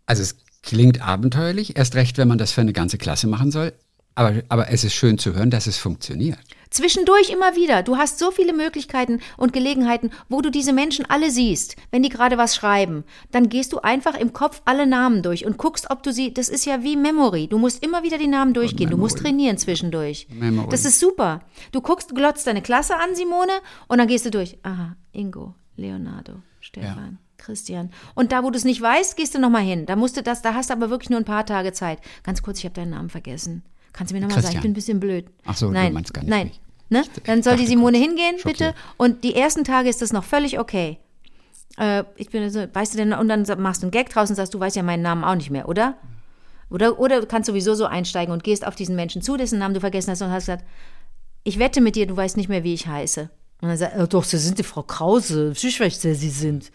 [0.07, 3.73] Also es klingt abenteuerlich, erst recht, wenn man das für eine ganze Klasse machen soll.
[4.15, 6.39] Aber, aber es ist schön zu hören, dass es funktioniert.
[6.75, 7.85] Zwischendurch immer wieder.
[7.85, 12.09] Du hast so viele Möglichkeiten und Gelegenheiten, wo du diese Menschen alle siehst, wenn die
[12.09, 13.05] gerade was schreiben.
[13.31, 16.35] Dann gehst du einfach im Kopf alle Namen durch und guckst, ob du sie.
[16.35, 17.47] Das ist ja wie Memory.
[17.47, 18.91] Du musst immer wieder die Namen durchgehen.
[18.91, 20.27] Du musst trainieren zwischendurch.
[20.29, 20.69] Memory.
[20.69, 21.43] Das ist super.
[21.71, 23.53] Du guckst, glotzt deine Klasse an, Simone,
[23.87, 24.59] und dann gehst du durch.
[24.65, 27.21] Aha, Ingo, Leonardo, Stefan.
[27.39, 27.91] Christian.
[28.17, 29.87] Und da, wo du es nicht weißt, gehst du nochmal hin.
[29.87, 32.01] Da musst du das, da hast du aber wirklich nur ein paar Tage Zeit.
[32.25, 33.63] Ganz kurz, ich habe deinen Namen vergessen.
[33.95, 34.57] Kannst du mir nochmal sagen?
[34.57, 35.27] Ich bin ein bisschen blöd.
[35.47, 36.51] Ach so, du nein, meinst gar nicht Nein.
[36.91, 37.03] Ne?
[37.25, 38.75] Dann soll die Simone hingehen, bitte.
[38.99, 40.99] Und die ersten Tage ist das noch völlig okay.
[41.79, 44.37] Äh, ich bin so, weißt du denn, und dann machst du einen Gag draus und
[44.37, 45.97] sagst, du weißt ja meinen Namen auch nicht mehr, oder?
[46.71, 49.75] Oder, oder du kannst sowieso so einsteigen und gehst auf diesen Menschen zu, dessen Namen
[49.75, 50.65] du vergessen hast und hast gesagt,
[51.45, 53.31] ich wette mit dir, du weißt nicht mehr, wie ich heiße.
[53.61, 55.55] Und dann sagt er, doch, Sie sind die Frau Krause.
[55.57, 56.71] Ich weiß, wer Sie sind.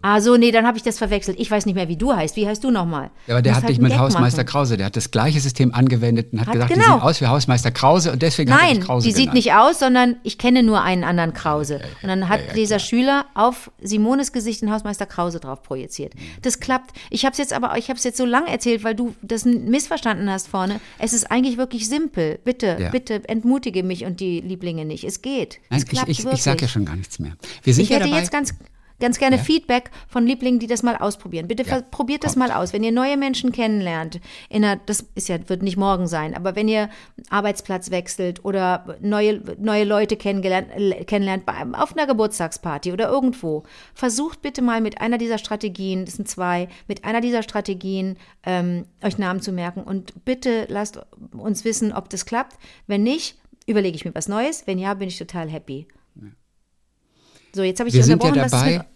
[0.00, 1.38] Ah, so, nee, dann habe ich das verwechselt.
[1.38, 2.34] Ich weiß nicht mehr, wie du heißt.
[2.34, 3.10] Wie heißt du nochmal?
[3.28, 4.46] Ja, aber der hat halt dich einen mit Hausmeister machen.
[4.48, 6.94] Krause, der hat das gleiche System angewendet und hat, Hat- gesagt, die genau.
[6.94, 9.34] sehen aus wie Hausmeister Krause und deswegen hat er Nein, Krause die sieht genannt.
[9.36, 11.80] nicht aus, sondern ich kenne nur einen anderen Krause.
[12.02, 12.78] Und dann hat ja, ja, dieser.
[12.80, 16.14] Schüler auf Simones Gesicht den Hausmeister Krause drauf projiziert.
[16.40, 16.96] Das klappt.
[17.10, 19.44] Ich habe es jetzt aber, ich habe es jetzt so lange erzählt, weil du das
[19.44, 20.80] missverstanden hast vorne.
[20.98, 22.40] Es ist eigentlich wirklich simpel.
[22.44, 22.90] Bitte, Ja.
[22.90, 25.04] bitte entmutige mich und die Lieblinge nicht.
[25.04, 25.60] Es geht.
[25.70, 26.38] Nein, es ich, klappt ich, wirklich.
[26.40, 27.32] ich sage ja schon gar nichts mehr.
[27.62, 28.18] Wir sind Ich ja hätte dabei.
[28.20, 28.54] jetzt ganz,
[29.00, 29.42] ganz gerne Ja.
[29.42, 31.48] Feedback von Lieblingen, die das mal ausprobieren.
[31.48, 32.48] Bitte Ja, probiert das kommt.
[32.48, 32.72] mal aus.
[32.72, 36.54] Wenn ihr neue Menschen kennenlernt, in einer, das ist ja, wird nicht morgen sein, aber
[36.54, 36.88] wenn ihr
[37.28, 43.64] Arbeitsplatz wechselt oder neue, neue Leute kennengelernt, äh, kennenlernt bei, auf einer Geburtstagsparty oder irgendwo,
[43.92, 48.84] versucht bitte mal mit einer dieser Strategien, das sind zwei, mit einer dieser Strategien ähm,
[49.02, 51.00] euch Namen zu merken und bitte lasst
[51.32, 52.56] uns wissen, ob das klappt.
[52.86, 54.64] Wenn nicht, überlege ich mir was Neues.
[54.66, 55.88] Wenn ja, bin ich total happy.
[57.54, 58.52] So, jetzt habe ich Wir dich sind ja unterbrochen.
[58.52, 58.86] was ist dabei- mit,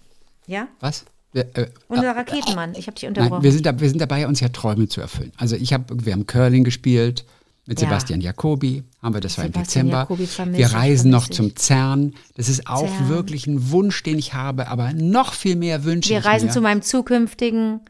[0.47, 0.69] ja?
[0.81, 1.05] Was?
[1.33, 2.75] Wir, äh, Unser Raketenmann.
[2.77, 3.43] Ich habe dich Nein, unterbrochen.
[3.43, 5.33] wir sind, da, wir sind dabei, uns ja Träume zu erfüllen.
[5.37, 7.25] Also ich habe, wir haben Curling gespielt
[7.67, 7.89] mit Ja.
[7.89, 10.57] Sebastian Jacobi, haben wir, das war im Sebastian Dezember.
[10.57, 12.15] Wir reisen noch zum CERN.
[12.37, 13.09] Das ist auch CERN.
[13.09, 16.53] wirklich ein Wunsch, den ich habe, aber noch viel mehr wünsche wir reisen mir.
[16.53, 17.81] zu meinem zukünftigen,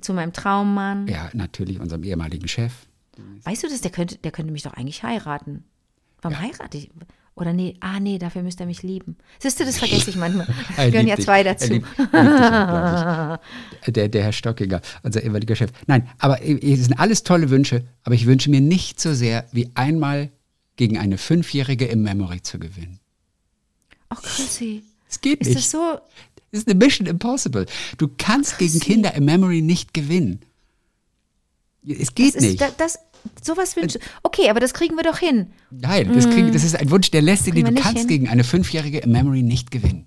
[0.00, 1.06] Zu meinem Traummann.
[1.06, 2.72] Ja, natürlich unserem ehemaligen Chef.
[3.44, 3.80] Weißt du das?
[3.80, 5.62] Der könnte, der könnte mich doch eigentlich heiraten.
[6.22, 6.90] Warum heirate ich?
[7.36, 9.16] Oder nee, ah nee, dafür müsste er mich lieben.
[9.40, 10.46] Siehst du, das vergesse ich manchmal.
[10.76, 11.82] Es gehören ja zwei dazu.
[12.12, 12.22] er
[13.32, 15.70] liebt dich der, der Herr Stockinger, unser ehemaliger Chef.
[15.88, 19.70] Nein, aber es sind alles tolle Wünsche, aber ich wünsche mir nicht so sehr, wie
[19.74, 20.30] einmal
[20.76, 23.00] gegen eine Fünfjährige im Memory zu gewinnen.
[24.10, 24.84] Ach, Chrissy.
[25.08, 25.58] Es geht Ist nicht.
[25.58, 25.98] das so?
[26.52, 27.66] Das ist eine Mission impossible.
[27.98, 30.40] Du kannst gegen Kinder im Memory nicht gewinnen.
[31.86, 32.60] Es geht Das ist, nicht.
[32.60, 32.98] da, das,
[33.42, 35.48] sowas wünsche Okay, aber das kriegen wir doch hin.
[35.70, 38.08] Nein, das, krieg, das ist ein Wunsch, der lässt Kriegen du kannst hin.
[38.08, 40.06] gegen eine Fünfjährige im Memory nicht gewinnen.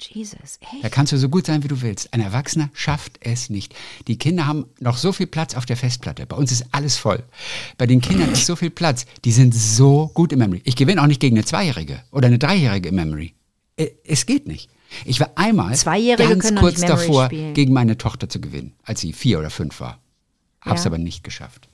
[0.00, 0.92] Jesus, Da echt?
[0.94, 2.14] kannst du so gut sein, wie du willst.
[2.14, 3.74] Ein Erwachsener schafft es nicht.
[4.06, 6.24] Die Kinder haben noch so viel Platz auf der Festplatte.
[6.24, 7.24] Bei uns ist alles voll.
[7.78, 9.06] Bei den Kindern ist so viel Platz.
[9.24, 10.60] Die sind so gut im Memory.
[10.64, 13.34] Ich gewinne auch nicht gegen eine Zweijährige oder eine Dreijährige im Memory.
[13.76, 14.70] Äh, Es geht nicht.
[15.04, 17.54] Ich war einmal Zweijährige ganz kurz davor, spielen.
[17.54, 19.98] gegen meine Tochter zu gewinnen, als sie vier oder fünf war.
[20.60, 20.90] Hab's Ja.
[20.90, 21.68] aber nicht geschafft.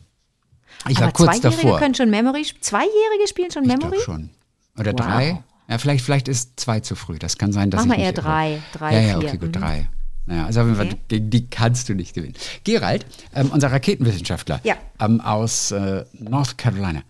[0.88, 1.78] Ich war aber kurz Zweijährige davor.
[1.78, 3.88] können schon Memory Zweijährige spielen schon Ich Memory?
[3.90, 4.30] glaube schon.
[4.78, 5.00] Oder Wow.
[5.00, 5.42] drei?
[5.68, 7.18] Ja, vielleicht, vielleicht ist zwei zu früh.
[7.18, 8.60] Das kann sein, dass Mach ich mal eher drei.
[8.72, 9.28] Drei, ja, ja, vier.
[9.28, 9.52] okay, gut, Mhm.
[9.52, 9.88] drei.
[10.26, 10.98] Naja, also auf jeden Fall, Okay.
[11.08, 12.34] gegen die kannst du nicht gewinnen.
[12.64, 14.76] Gerald, ähm, unser Raketenwissenschaftler Ja.
[15.00, 17.02] ähm, aus äh, North Carolina.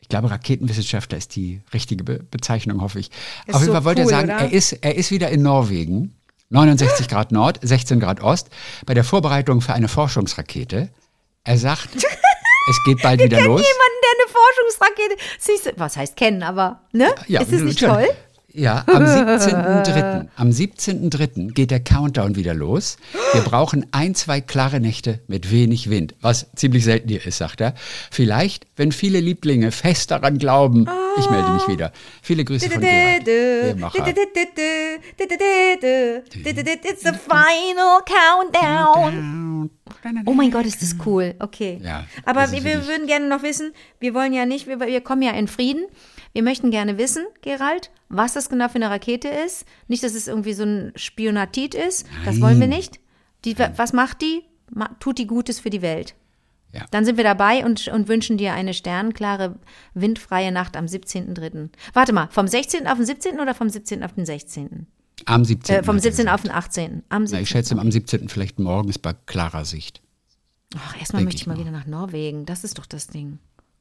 [0.00, 3.10] Ich glaube, Raketenwissenschaftler ist die richtige Be Bezeichnung, hoffe ich.
[3.46, 4.38] Ist auf jeden so Fall wollte cool, er sagen, oder?
[4.40, 6.14] er ist, er ist wieder in Norwegen.
[6.50, 8.48] 69 Grad Nord, 16 Grad Ost,
[8.86, 10.88] bei der Vorbereitung für eine Forschungsrakete.
[11.44, 11.88] Er sagt,
[12.68, 13.60] es geht bald wieder los.
[13.60, 15.16] Jemanden, der eine Forschungsrakete.
[15.38, 17.14] Siehst was heißt kennen, aber, ne?
[17.26, 18.08] Ja, ist es nicht toll?
[18.58, 20.26] Ja, am 17.3.
[20.34, 21.52] Am 17.3.
[21.52, 22.96] geht der Countdown wieder los.
[23.32, 27.60] Wir brauchen ein, zwei klare Nächte mit wenig Wind, was ziemlich selten hier ist, sagt
[27.60, 27.74] er.
[28.10, 30.88] Vielleicht, wenn viele Lieblinge fest daran glauben.
[31.18, 31.92] Ich melde mich wieder.
[32.22, 33.26] Viele Grüße von Gerhard.
[33.26, 34.08] Der Macher.
[34.08, 34.16] It's
[37.02, 39.70] the final countdown.
[40.26, 41.34] Oh mein Gott, ist das cool.
[41.38, 41.80] Okay.
[41.82, 45.22] Ja, Aber wir, wir würden gerne noch wissen, wir wollen ja nicht, wir, wir kommen
[45.22, 45.84] ja in Frieden.
[46.32, 49.64] Wir möchten gerne wissen, Gerald, was das genau für eine Rakete ist.
[49.88, 52.06] Nicht, dass es irgendwie so ein Spionatit ist.
[52.24, 53.00] Das wollen wir nicht.
[53.44, 54.44] Die, was macht die?
[55.00, 56.14] Tut die Gutes für die Welt.
[56.72, 56.84] Ja.
[56.90, 59.58] Dann sind wir dabei und, und wünschen dir eine sternklare,
[59.94, 61.70] windfreie Nacht am 17.3.
[61.94, 62.86] Warte mal, vom 16.
[62.86, 63.40] auf den 17.
[63.40, 64.02] oder vom 17.
[64.02, 64.86] auf den 16.?
[65.26, 65.76] Am 17.
[65.76, 66.28] Äh, vom hat er 17.
[66.28, 67.02] auf den 18.
[67.08, 67.36] Am 17.
[67.38, 68.28] Na, ich schätze am 17.
[68.28, 70.00] vielleicht morgens bei klarer Sicht.
[70.76, 71.60] Ach, erstmal möchte ich mal mal.
[71.60, 72.44] wieder nach Norwegen.
[72.46, 73.38] Das ist doch das Ding.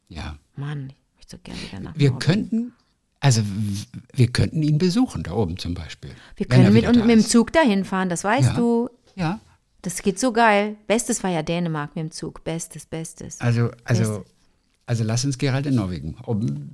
[0.09, 0.37] Ja.
[0.55, 2.19] Mann, ich möchte so gerne wieder nach Wir Norwegen.
[2.31, 2.73] könnten,
[3.19, 3.41] also
[4.13, 6.11] wir könnten ihn besuchen, da oben zum Beispiel.
[6.37, 7.21] Wir können mit, mit dem.
[7.21, 8.55] Zug dahin fahren, das weißt Ja.
[8.55, 8.89] du.
[9.15, 9.39] Ja,
[9.81, 10.75] Das geht so geil.
[10.87, 12.43] Bestes war ja Dänemark mit dem Zug.
[12.43, 13.39] Bestes, bestes.
[13.41, 14.25] Also, also, Beste.
[14.87, 16.15] Also lass uns Gerald in Norwegen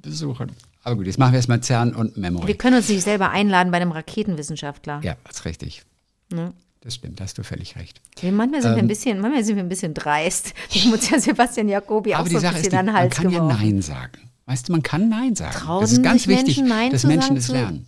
[0.01, 0.51] besuchen.
[0.83, 2.47] Aber gut, jetzt machen wir erstmal CERN und Memory.
[2.47, 5.01] Wir können uns nicht selber einladen bei einem Raketenwissenschaftler.
[5.03, 5.83] ja, das ist richtig.
[6.31, 6.53] Ne?
[6.81, 8.01] Das stimmt, da hast du völlig recht.
[8.19, 8.85] Wir- Manchmal sind, wir Ähm.
[8.85, 10.53] ein bisschen, manchmal sind wir ein bisschen dreist.
[10.73, 13.09] Ich muss ja Sebastian Jacobi auch so ein Sache bisschen ist, die, an den man
[13.09, 13.57] kann ja geworfen.
[13.61, 14.29] Nein sagen.
[14.45, 15.53] Weißt du, man kann Nein sagen.
[15.55, 17.87] Trauen das ist ganz wichtig, Menschen, Nein dass Menschen es zu- lernen.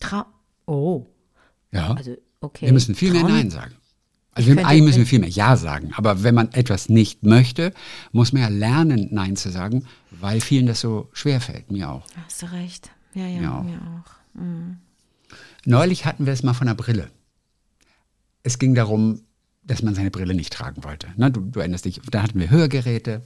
[0.00, 0.24] Trau
[0.66, 1.06] oh,
[1.72, 1.92] Ja.
[1.92, 2.66] also okay.
[2.66, 3.74] Wir müssen viel mehr Trauen- Nein sagen.
[4.32, 5.92] Also eigentlich müssen wir viel mehr Ja sagen.
[5.96, 7.72] Aber wenn man etwas nicht möchte,
[8.12, 11.70] muss man ja lernen, Nein zu sagen, weil vielen das so schwer fällt.
[11.70, 12.06] Mir auch.
[12.24, 12.90] Hast du recht.
[13.14, 13.62] Ja, ja, Ja.
[13.62, 14.40] mir auch.
[15.64, 17.10] Neulich hatten wir es mal von der Brille.
[18.42, 19.20] Es ging darum,
[19.64, 21.08] dass man seine Brille nicht tragen wollte.
[21.16, 23.22] Ne, du, du erinnerst dich, da hatten wir Hörgeräte.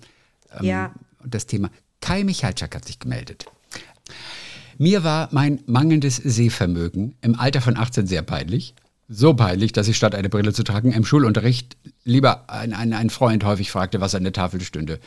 [0.58, 0.94] Ähm, Ja.
[1.22, 1.70] Und das Thema.
[2.00, 3.46] Kai Michalczak hat sich gemeldet.
[4.78, 8.74] Mir war mein mangelndes Sehvermögen im Alter von 18 sehr peinlich.
[9.08, 13.10] So peinlich, dass ich statt eine Brille zu tragen im Schulunterricht lieber ein, ein, ein
[13.10, 14.98] Freund häufig fragte, was an der Tafel stünde.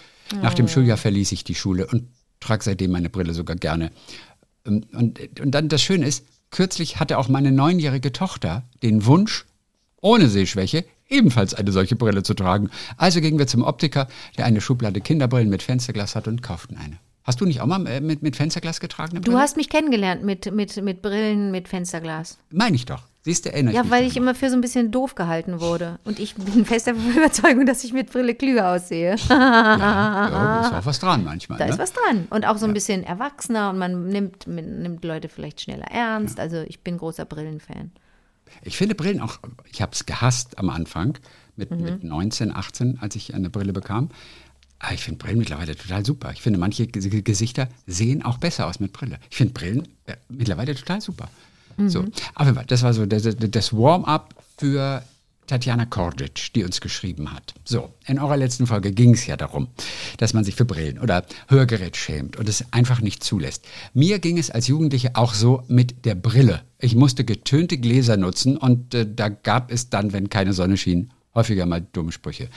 [0.41, 2.07] Nach dem Schuljahr verließ ich die Schule und
[2.39, 3.91] trage seitdem meine Brille sogar gerne.
[4.65, 9.45] Und, und, und dann das Schöne ist, kürzlich hatte auch meine neunjährige Tochter den Wunsch,
[10.01, 12.69] ohne Sehschwäche ebenfalls eine solche Brille zu tragen.
[12.97, 14.07] Also gingen wir zum Optiker,
[14.38, 16.97] der eine Schublade Kinderbrillen mit Fensterglas hat und kauften eine.
[17.23, 20.51] Hast du nicht auch mal äh, mit, mit Fensterglas getragene Du hast mich kennengelernt mit,
[20.53, 22.38] mit, mit Brillen mit Fensterglas.
[22.51, 23.03] Meine ich doch.
[23.28, 26.00] Siehst du, erinnere Ja, weil ich immer für so ein bisschen doof gehalten wurde.
[26.06, 29.18] Und ich bin fester Überzeugung, dass ich mit Brille klüger aussehe.
[29.28, 31.60] Ja, ja, ist auch was dran manchmal.
[31.60, 31.72] Da ne?
[31.72, 32.28] ist was dran.
[32.30, 36.40] Und auch so ein bisschen erwachsener und man nimmt, man nimmt Leute vielleicht schneller ernst.
[36.40, 37.92] Also ich bin großer Brillenfan.
[38.62, 41.18] Ich finde Brillen auch, ich habe es gehasst am Anfang,
[41.58, 41.84] mit, Mhm.
[41.84, 44.08] mit 19, 18, als ich eine Brille bekam.
[44.80, 46.32] Aber ich finde Brillen mittlerweile total super.
[46.32, 49.20] Ich finde, manche Gesichter sehen auch besser aus mit Brille.
[49.30, 51.28] Ich finde Brillen äh, mittlerweile total super.
[51.78, 51.90] Mhm.
[51.90, 55.04] So, aber das war so das, das- Warm-up für
[55.46, 57.54] Tatjana Kordic, die uns geschrieben hat.
[57.63, 59.68] So, in eurer letzten Folge ging es ja darum,
[60.18, 63.63] dass man sich für Brillen oder Hörgerät schämt und es einfach nicht zulässt.
[63.94, 66.63] Mir ging es als Jugendliche auch so mit der Brille.
[66.80, 71.12] Ich musste getönte Gläser nutzen und äh, da gab es dann, wenn keine Sonne schien,
[71.34, 72.50] häufiger mal dumme Sprüche.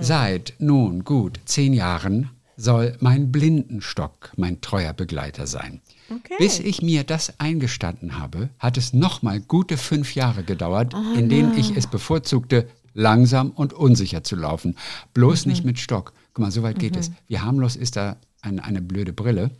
[0.00, 5.80] Seit nun gut zehn Jahren soll mein Blindenstock mein treuer Begleiter sein.
[6.10, 6.34] Okay.
[6.38, 11.56] Bis ich mir das eingestanden habe, hat es nochmal gute fünf Jahre gedauert, in denen
[11.56, 14.76] ich es bevorzugte, langsam und unsicher zu laufen.
[15.14, 16.12] Bloß nicht mit Stock.
[16.34, 17.10] Guck mal, so weit geht es.
[17.28, 19.50] Wie harmlos ist da ein, eine blöde Brille?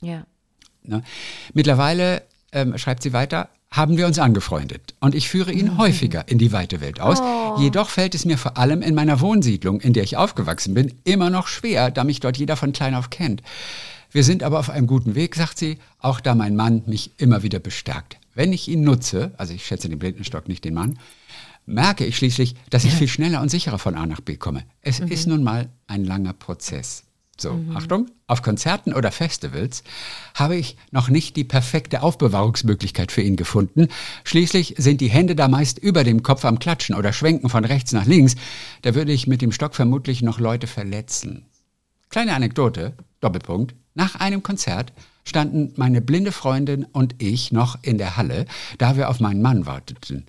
[0.00, 0.26] Ja.
[0.82, 1.02] Ne?
[1.52, 6.38] Mittlerweile, ähm, schreibt sie weiter, haben wir uns angefreundet und ich führe ihn häufiger in
[6.38, 7.20] die weite Welt aus.
[7.60, 11.28] Jedoch fällt es mir vor allem in meiner Wohnsiedlung, in der ich aufgewachsen bin, immer
[11.28, 13.42] noch schwer, da mich dort jeder von klein auf kennt.
[14.14, 17.42] Wir sind aber auf einem guten Weg, sagt sie, auch da mein Mann mich immer
[17.42, 18.16] wieder bestärkt.
[18.32, 21.00] Wenn ich ihn nutze, also ich schätze den Blindenstock, nicht den Mann,
[21.66, 24.62] merke ich schließlich, dass ich viel schneller und sicherer von A nach B komme.
[24.82, 27.02] Es ist nun mal ein langer Prozess.
[27.36, 29.82] So, Achtung, auf Konzerten oder Festivals
[30.34, 33.88] habe ich noch nicht die perfekte Aufbewahrungsmöglichkeit für ihn gefunden.
[34.22, 37.90] Schließlich sind die Hände da meist über dem Kopf am Klatschen oder schwenken von rechts
[37.90, 38.36] nach links.
[38.82, 41.46] Da würde ich mit dem Stock vermutlich noch Leute verletzen.
[42.10, 43.74] Kleine Anekdote, Doppelpunkt.
[43.94, 44.92] Nach einem Konzert
[45.24, 48.46] standen meine blinde Freundin und ich noch in der Halle,
[48.78, 50.26] da wir auf meinen Mann warteten.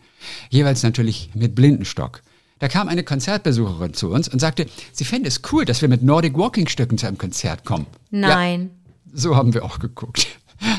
[0.50, 2.22] Jeweils natürlich mit Blindenstock.
[2.60, 6.04] Da kam eine Konzertbesucherin zu uns und sagte, sie fände es cool, dass wir mit
[6.04, 7.86] Nordic Walking Stöcken zu einem Konzert kommen.
[8.12, 8.70] Nein.
[9.06, 10.28] Ja, so haben wir auch geguckt.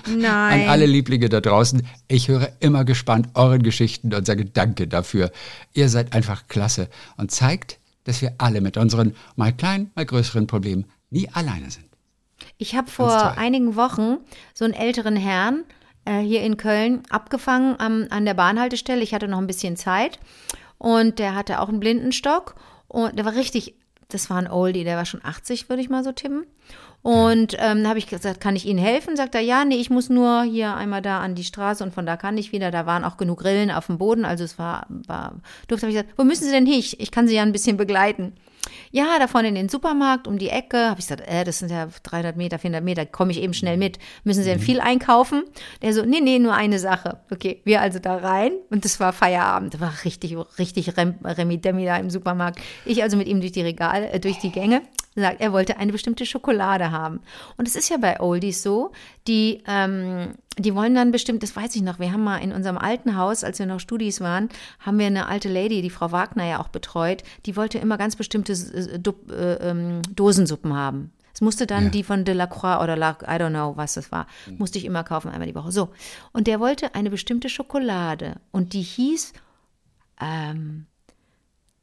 [0.09, 0.62] Nein.
[0.62, 5.31] An alle Lieblinge da draußen, ich höre immer gespannt euren Geschichten und sage Danke dafür.
[5.75, 10.46] Ihr seid einfach klasse und zeigt, dass wir alle mit unseren mal kleinen, mal größeren
[10.46, 11.86] Problemen nie alleine sind.
[12.59, 14.19] Ich habe vor einigen Wochen
[14.55, 15.64] so einen älteren Herrn
[16.05, 19.03] äh, hier in Köln abgefangen am, an der Bahnhaltestelle.
[19.03, 20.19] Ich hatte noch ein bisschen Zeit
[20.79, 22.55] und der hatte auch einen Blindenstock
[22.88, 23.75] und der war richtig,
[24.09, 26.47] das war ein Oldie, der war schon 80, würde ich mal so tippen.
[27.03, 29.16] Und ähm, da habe ich gesagt, kann ich Ihnen helfen?
[29.16, 32.05] Sagt er, ja, nee, ich muss nur hier einmal da an die Straße und von
[32.05, 32.73] da kann ich wieder.
[32.73, 35.37] Da waren auch genug Rillen auf dem Boden, also es war, war
[35.69, 35.87] durfte.
[35.87, 36.81] Habe ich gesagt, wo müssen Sie denn hin?
[36.81, 38.33] Ich, ich kann Sie ja ein bisschen begleiten.
[38.90, 40.90] Ja, da vorne in den Supermarkt um die Ecke.
[40.90, 43.76] Habe ich gesagt, äh, das sind ja 300 Meter, 400 Meter, komme ich eben schnell
[43.76, 43.98] mit.
[44.24, 45.44] Müssen Sie denn viel einkaufen?
[45.83, 47.20] Der so, nee, nee, nur eine Sache.
[47.31, 49.74] Okay, wir also da rein und das war Feierabend.
[49.74, 52.61] Das war richtig, richtig Rem, Remi Demi da im Supermarkt.
[52.85, 54.83] Ich also mit ihm durch die Regale, äh, durch die Gänge
[55.22, 57.20] sagt, er wollte eine bestimmte Schokolade haben.
[57.57, 58.92] Und es ist ja bei Oldies so,
[59.26, 62.79] die, ähm, die wollen dann bestimmt, das weiß ich noch, wir haben mal in unserem
[62.79, 64.48] alten Haus, als wir noch Studis waren,
[64.81, 68.16] haben wir eine alte Lady, die Frau Wagner ja auch betreut, die wollte immer ganz
[68.16, 71.12] bestimmte äh, Dup- äh, ähm, Dosensuppen haben.
[71.35, 71.90] Es musste dann Ja.
[71.90, 74.26] die von Delacroix oder La, I don't know, was das war,
[74.57, 75.70] musste ich immer kaufen, einmal die Woche.
[75.70, 75.90] So.
[76.33, 79.35] Und der wollte eine bestimmte Schokolade und die hieß,
[80.18, 80.87] ähm,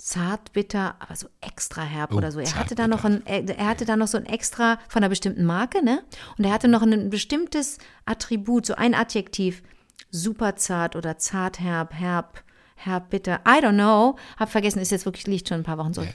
[0.03, 2.39] zartbitter, aber so extra herb Oh, oder so.
[2.41, 5.45] Er hatte da noch ein, er hatte da noch so ein extra von einer bestimmten
[5.45, 6.03] Marke, ne?
[6.37, 9.63] Und er hatte noch ein bestimmtes Attribut, so ein Adjektiv.
[10.11, 12.43] Super zart oder zart herb, herb,
[12.75, 13.39] herb bitter.
[13.47, 14.17] I don't know.
[14.37, 16.13] Hab vergessen, ist jetzt wirklich, liegt schon ein paar Wochen zurück.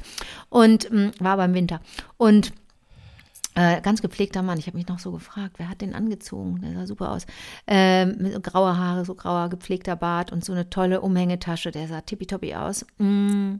[0.50, 1.80] Und mh, war aber im Winter.
[2.18, 2.52] Und
[3.54, 4.58] äh, ganz gepflegter Mann.
[4.58, 6.60] Ich habe mich noch so gefragt, wer hat den angezogen?
[6.60, 7.26] Der sah super aus.
[7.66, 11.70] Ähm, mit so grauer Haare, so grauer gepflegter Bart und so eine tolle Umhängetasche.
[11.70, 12.84] Der sah tippitoppi aus.
[12.98, 13.54] Mm.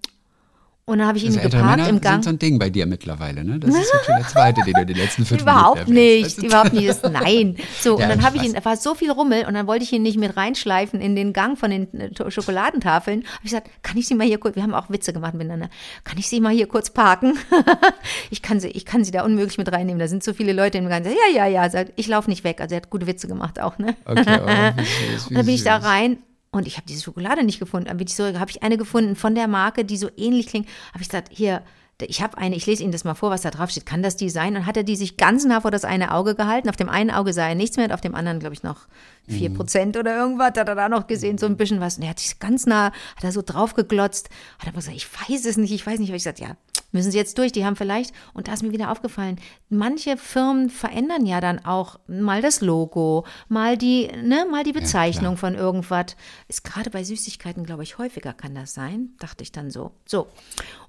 [0.88, 2.14] Und dann habe ich ihn Also geparkt Männer im Gang.
[2.14, 3.58] sind so ein Ding bei dir mittlerweile, ne?
[3.58, 6.46] Das ist schon der zweite, den du die letzten fünf Überhaupt Minuten nicht, Weißt du?
[6.46, 6.88] überhaupt nicht.
[6.88, 7.56] Das, nein.
[7.78, 9.84] So, Ja, und dann habe ich ihn, da war so viel Rummel und dann wollte
[9.84, 13.18] ich ihn nicht mit reinschleifen in den Gang von den äh, Schokoladentafeln.
[13.20, 15.68] Habe ich gesagt, kann ich Sie mal hier kurz, wir haben auch Witze gemacht miteinander,
[16.04, 17.38] kann ich Sie mal hier kurz parken?
[18.30, 20.78] ich, kann sie, ich kann Sie da unmöglich mit reinnehmen, da sind so viele Leute
[20.78, 21.04] im Gang.
[21.04, 22.62] Ja, ja, ja, ich laufe nicht weg.
[22.62, 23.94] Also er hat gute Witze gemacht auch, ne?
[24.06, 24.46] Okay, oh,
[24.80, 26.16] wie süß, wie Und dann bin ich da rein
[26.50, 27.94] und ich habe diese Schokolade nicht gefunden.
[27.96, 30.68] Bin ich so, habe ich eine gefunden von der Marke, die so ähnlich klingt.
[30.92, 31.62] Habe ich gesagt, hier,
[32.00, 33.84] ich habe eine, ich lese Ihnen das mal vor, was da drauf steht.
[33.84, 34.56] Kann das die sein?
[34.56, 36.68] Und hat er die sich ganz nah vor das eine Auge gehalten.
[36.68, 38.86] Auf dem einen Auge sah er nichts mehr, und auf dem anderen, glaube ich, noch
[39.26, 40.46] vier Prozent oder irgendwas.
[40.56, 41.96] Hat er da noch gesehen, so ein bisschen was.
[41.96, 44.28] Und er hat sich ganz nah, hat er so drauf geglotzt.
[44.60, 46.10] Hat aber gesagt, ich weiß es nicht, ich weiß nicht.
[46.10, 46.56] Habe ich gesagt, ja,
[46.92, 47.52] müssen Sie jetzt durch.
[47.52, 49.36] Die haben vielleicht, und da ist mir wieder aufgefallen,
[49.68, 55.36] manche Firmen verändern ja dann auch mal das Logo, mal die, ne, mal die Bezeichnung
[55.36, 56.16] von irgendwas.
[56.48, 59.92] Ist gerade bei Süßigkeiten, glaube ich, häufiger kann das sein, dachte ich dann so.
[60.06, 60.28] So.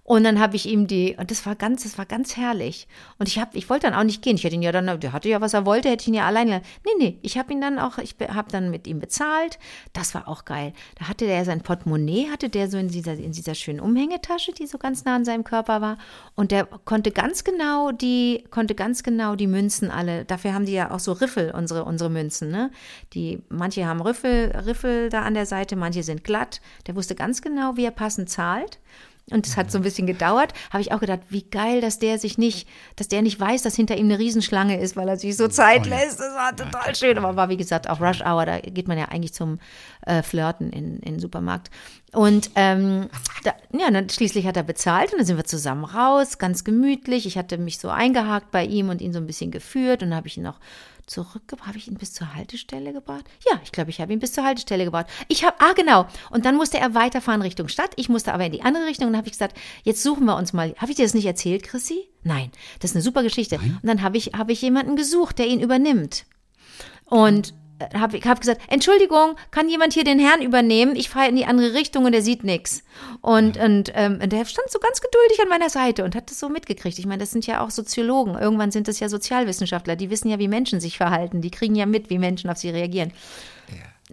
[0.09, 2.87] Und dann habe ich ihm die, und das war ganz, das war ganz herrlich.
[3.19, 4.37] Und ich habe, ich wollte dann auch nicht gehen.
[4.37, 6.25] Ich hätte ihn ja dann, der hatte ja, was er wollte, hätte ich ihn ja
[6.25, 6.63] alleine.
[6.83, 9.59] Nee, nee, ich habe ihn dann auch, ich habe dann mit ihm bezahlt.
[9.93, 10.73] Das war auch geil.
[10.97, 14.65] Da hatte der sein Portemonnaie, hatte der so in dieser, in dieser schönen Umhängetasche, die
[14.65, 15.99] so ganz nah an seinem Körper war.
[16.33, 20.73] Und der konnte ganz genau die, konnte ganz genau die Münzen alle, dafür haben die
[20.73, 22.71] ja auch so Riffel, unsere, unsere Münzen, ne?
[23.13, 26.61] Die, manche haben Riffel, Riffel da an der Seite, manche sind glatt.
[26.87, 28.79] Der wusste ganz genau, wie er passend zahlt.
[29.31, 30.53] Und es hat so ein bisschen gedauert.
[30.71, 33.75] Habe ich auch gedacht, wie geil, dass der sich nicht, dass der nicht weiß, dass
[33.75, 36.19] hinter ihm eine Riesenschlange ist, weil er sich so Zeit Oh lässt.
[36.19, 37.17] Das war total schön.
[37.17, 39.59] Aber war, wie gesagt, auch Rush Hour, da geht man ja eigentlich zum
[40.05, 41.69] äh, Flirten in, in den Supermarkt.
[42.11, 43.09] Und ähm,
[43.43, 47.25] da, ja, dann schließlich hat er bezahlt und dann sind wir zusammen raus, ganz gemütlich.
[47.25, 50.17] Ich hatte mich so eingehakt bei ihm und ihn so ein bisschen geführt und dann
[50.17, 50.59] habe ich ihn noch
[51.09, 51.67] zurückgebracht.
[51.67, 53.25] Habe ich ihn bis zur Haltestelle gebracht?
[53.49, 55.07] Ja, ich glaube, ich habe ihn bis zur Haltestelle gebracht.
[55.27, 56.07] Ich habe, ah genau.
[56.29, 57.91] Und dann musste er weiterfahren Richtung Stadt.
[57.95, 60.53] Ich musste aber in die andere Richtung und habe ich gesagt, jetzt suchen wir uns
[60.53, 60.73] mal.
[60.77, 62.07] Habe ich dir das nicht erzählt, Chrissy?
[62.23, 63.57] Nein, das ist eine super Geschichte.
[63.57, 66.25] Und dann habe ich, habe ich jemanden gesucht, der ihn übernimmt.
[67.05, 67.53] Und
[67.93, 70.95] habe ich hab gesagt, Entschuldigung, kann jemand hier den Herrn übernehmen?
[70.95, 72.83] Ich fahre in die andere Richtung und er sieht nichts.
[73.21, 76.39] Und, und, ähm, und der stand so ganz geduldig an meiner Seite und hat das
[76.39, 76.99] so mitgekriegt.
[76.99, 78.35] Ich meine, das sind ja auch Soziologen.
[78.35, 79.95] Irgendwann sind das ja Sozialwissenschaftler.
[79.95, 81.41] Die wissen ja, wie Menschen sich verhalten.
[81.41, 83.11] Die kriegen ja mit, wie Menschen auf sie reagieren.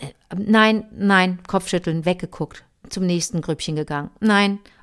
[0.01, 2.65] Äh, Nein, nein, Kopfschütteln, weggeguckt.
[2.89, 4.11] Zum nächsten Grüppchen gegangen.
[4.21, 4.76] Nein, äh,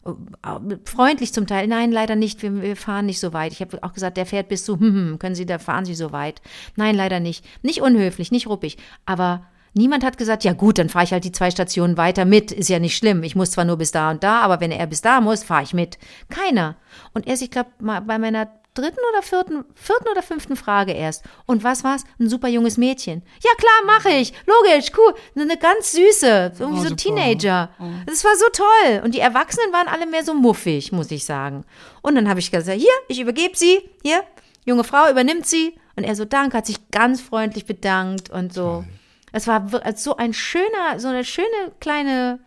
[0.85, 1.67] freundlich zum Teil.
[1.67, 2.41] Nein, leider nicht.
[2.41, 3.53] Wir, wir fahren nicht so weit.
[3.53, 5.95] Ich habe auch gesagt, der fährt bis zu, hm, hm, können Sie, da fahren Sie
[5.95, 6.41] so weit.
[6.75, 7.45] Nein, leider nicht.
[7.61, 8.77] Nicht unhöflich, nicht ruppig.
[9.05, 12.51] Aber niemand hat gesagt, ja gut, dann fahre ich halt die zwei Stationen weiter mit.
[12.51, 13.23] Ist ja nicht schlimm.
[13.23, 15.63] Ich muss zwar nur bis da und da, aber wenn er bis da muss, fahre
[15.63, 15.97] ich mit.
[16.29, 16.75] Keiner.
[17.13, 21.23] Und erst, ich glaube, bei meiner dritten oder vierten, vierten oder fünften Frage erst.
[21.45, 22.03] Und was war's?
[22.19, 23.21] Ein super junges Mädchen.
[23.43, 24.33] Ja klar, mache ich.
[24.45, 25.13] Logisch, cool.
[25.35, 26.95] Eine ganz süße, irgendwie Oh, so super.
[26.95, 27.69] Teenager.
[28.05, 29.01] Das war so toll.
[29.03, 31.63] Und die Erwachsenen waren alle mehr so muffig, muss ich sagen.
[32.01, 33.79] Und dann habe ich gesagt, hier, ich übergebe sie.
[34.01, 34.23] Hier,
[34.65, 35.75] junge Frau übernimmt sie.
[35.95, 38.83] Und er so, danke, hat sich ganz freundlich bedankt und so.
[39.31, 41.47] Es war also so ein schöner, so eine schöne
[41.79, 42.39] kleine,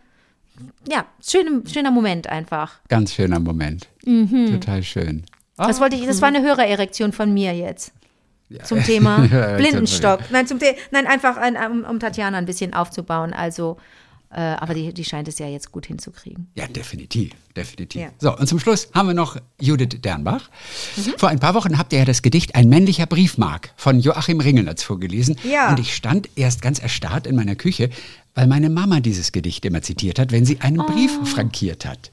[0.89, 2.79] ja, schöne, schöner Moment einfach.
[2.89, 3.87] Ganz schöner Moment.
[4.03, 5.23] Total schön.
[5.57, 7.91] Ah, Das wollte ich, das war eine Hörererektion von mir jetzt.
[8.49, 8.63] Ja.
[8.63, 10.21] Zum Thema Ja, Blindenstock.
[10.31, 13.33] Nein, zum The nein, einfach ein, um, um Tatjana ein bisschen aufzubauen.
[13.33, 13.77] Also,
[14.29, 16.47] äh, aber die, die scheint es ja jetzt gut hinzukriegen.
[16.55, 18.01] Ja, definitiv, definitiv.
[18.01, 18.09] Ja.
[18.19, 20.49] So, und zum Schluss haben wir noch Judith Dernbach.
[21.17, 24.83] Vor ein paar Wochen habt ihr ja das Gedicht Ein männlicher Briefmark von Joachim Ringelnatz
[24.83, 25.37] vorgelesen.
[25.43, 25.69] Ja.
[25.69, 27.89] Und ich stand erst ganz erstarrt in meiner Küche,
[28.35, 32.11] weil meine Mama dieses Gedicht immer zitiert hat, wenn sie einen Brief frankiert hat.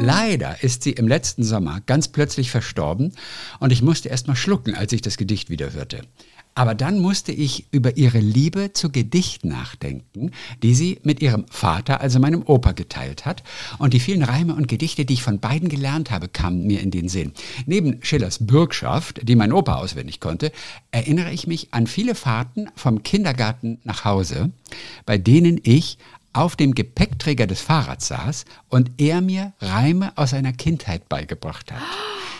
[0.00, 3.12] Leider ist sie im letzten Sommer ganz plötzlich verstorben
[3.58, 6.02] und ich musste erst mal schlucken, als ich das Gedicht wieder hörte.
[6.54, 10.32] Aber dann musste ich über ihre Liebe zu Gedicht nachdenken,
[10.62, 13.44] die sie mit ihrem Vater, also meinem Opa, geteilt hat.
[13.78, 16.90] Und die vielen Reime und Gedichte, die ich von beiden gelernt habe, kamen mir in
[16.90, 17.32] den Sinn.
[17.66, 20.50] Neben Schillers Bürgschaft, die mein Opa auswendig konnte,
[20.90, 24.50] erinnere ich mich an viele Fahrten vom Kindergarten nach Hause,
[25.06, 25.98] bei denen ich
[26.38, 31.82] auf dem Gepäckträger des Fahrrads saß und er mir Reime aus seiner Kindheit beigebracht hat.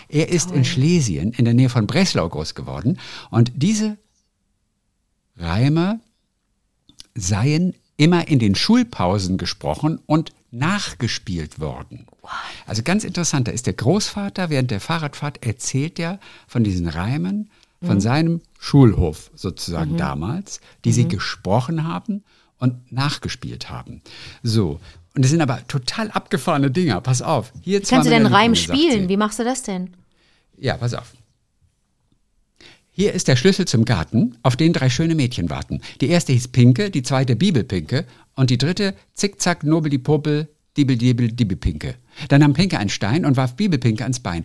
[0.09, 3.99] Er ist in Schlesien in der Nähe von Breslau groß geworden und diese
[5.37, 5.99] Reime
[7.17, 12.07] seien immer in den Schulpausen gesprochen und nachgespielt worden.
[12.67, 17.51] Also ganz interessant, da ist der Großvater während der Fahrradfahrt erzählt er von diesen Reimen
[17.83, 22.23] von seinem Schulhof sozusagen damals, die sie gesprochen haben
[22.59, 24.03] und nachgespielt haben.
[24.42, 24.81] So.
[25.14, 27.01] Und das sind aber total abgefahrene Dinger.
[27.01, 27.53] Pass auf.
[27.62, 29.09] Hier zwei Kannst du denn Reim spielen?
[29.09, 29.94] Wie machst du das denn?
[30.57, 31.12] Ja, pass auf.
[32.90, 35.83] Hier ist der Schlüssel zum Garten, auf den drei schöne Mädchen warten.
[36.01, 41.94] Die erste hieß Pinke, die zweite Bibelpinke und die dritte Zickzack, Nobel-die-Popel, Dibel-Dibel-Dibelpinke.
[42.29, 44.44] Dann nahm Pinke einen Stein und warf Bibelpinke ans Bein.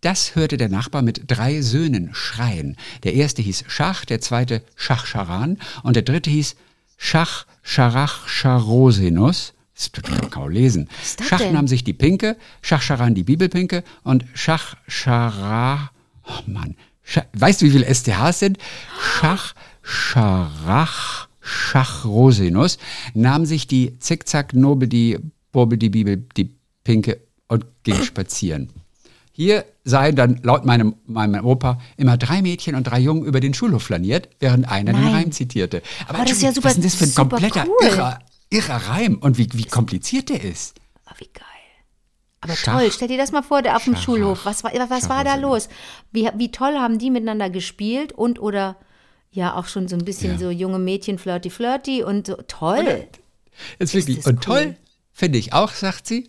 [0.00, 2.76] Das hörte der Nachbar mit drei Söhnen schreien.
[3.04, 6.56] Der erste hieß Schach, der zweite Schach-Charan und der dritte hieß
[7.04, 9.54] Schach, Scharach, Charosinus.
[9.74, 10.88] Das kann man kaum lesen.
[11.28, 11.52] Schach denn?
[11.52, 15.90] nahm sich die Pinke, Schach-Charan die Bibelpinke und Schach, Schara,
[16.24, 18.58] oh Mann, Scha weißt du, wie viele STHs sind?
[19.00, 22.78] Schach, Scharach, Schachrosinus
[23.14, 25.18] nahm sich die Zickzack, Nobel, die
[25.50, 28.70] Bobel, die Bibel, die Pinke und ging spazieren.
[29.34, 33.54] Hier seien dann laut meinem, meinem Opa immer drei Mädchen und drei Jungen über den
[33.54, 35.14] Schulhof flaniert, während einer den Nein.
[35.14, 35.82] Reim zitierte.
[36.06, 37.86] Aber, Aber das ist ja super- was ist das für ein kompletter, cool.
[37.88, 38.18] irrer,
[38.50, 40.74] irrer Reim und wie, wie kompliziert der ist.
[41.08, 41.44] Oh, wie geil.
[42.42, 42.78] Aber Schach.
[42.80, 44.02] toll, stell dir das mal vor, der auf dem Schach.
[44.02, 44.44] Schulhof.
[44.44, 45.68] Was war, was war da los?
[46.10, 48.76] Wie, wie toll haben die miteinander gespielt und oder
[49.30, 50.38] ja auch schon so ein bisschen Ja.
[50.38, 53.06] so junge Mädchen flirty flirty und so toll.
[53.78, 54.26] Ist wirklich.
[54.26, 54.40] und cool.
[54.40, 54.76] toll
[55.12, 56.28] finde ich auch, sagt sie.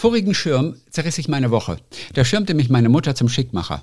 [0.00, 1.78] Vorigen Schirm zerriss ich meine Woche.
[2.14, 3.82] Da schirmte mich meine Mutter zum Schickmacher.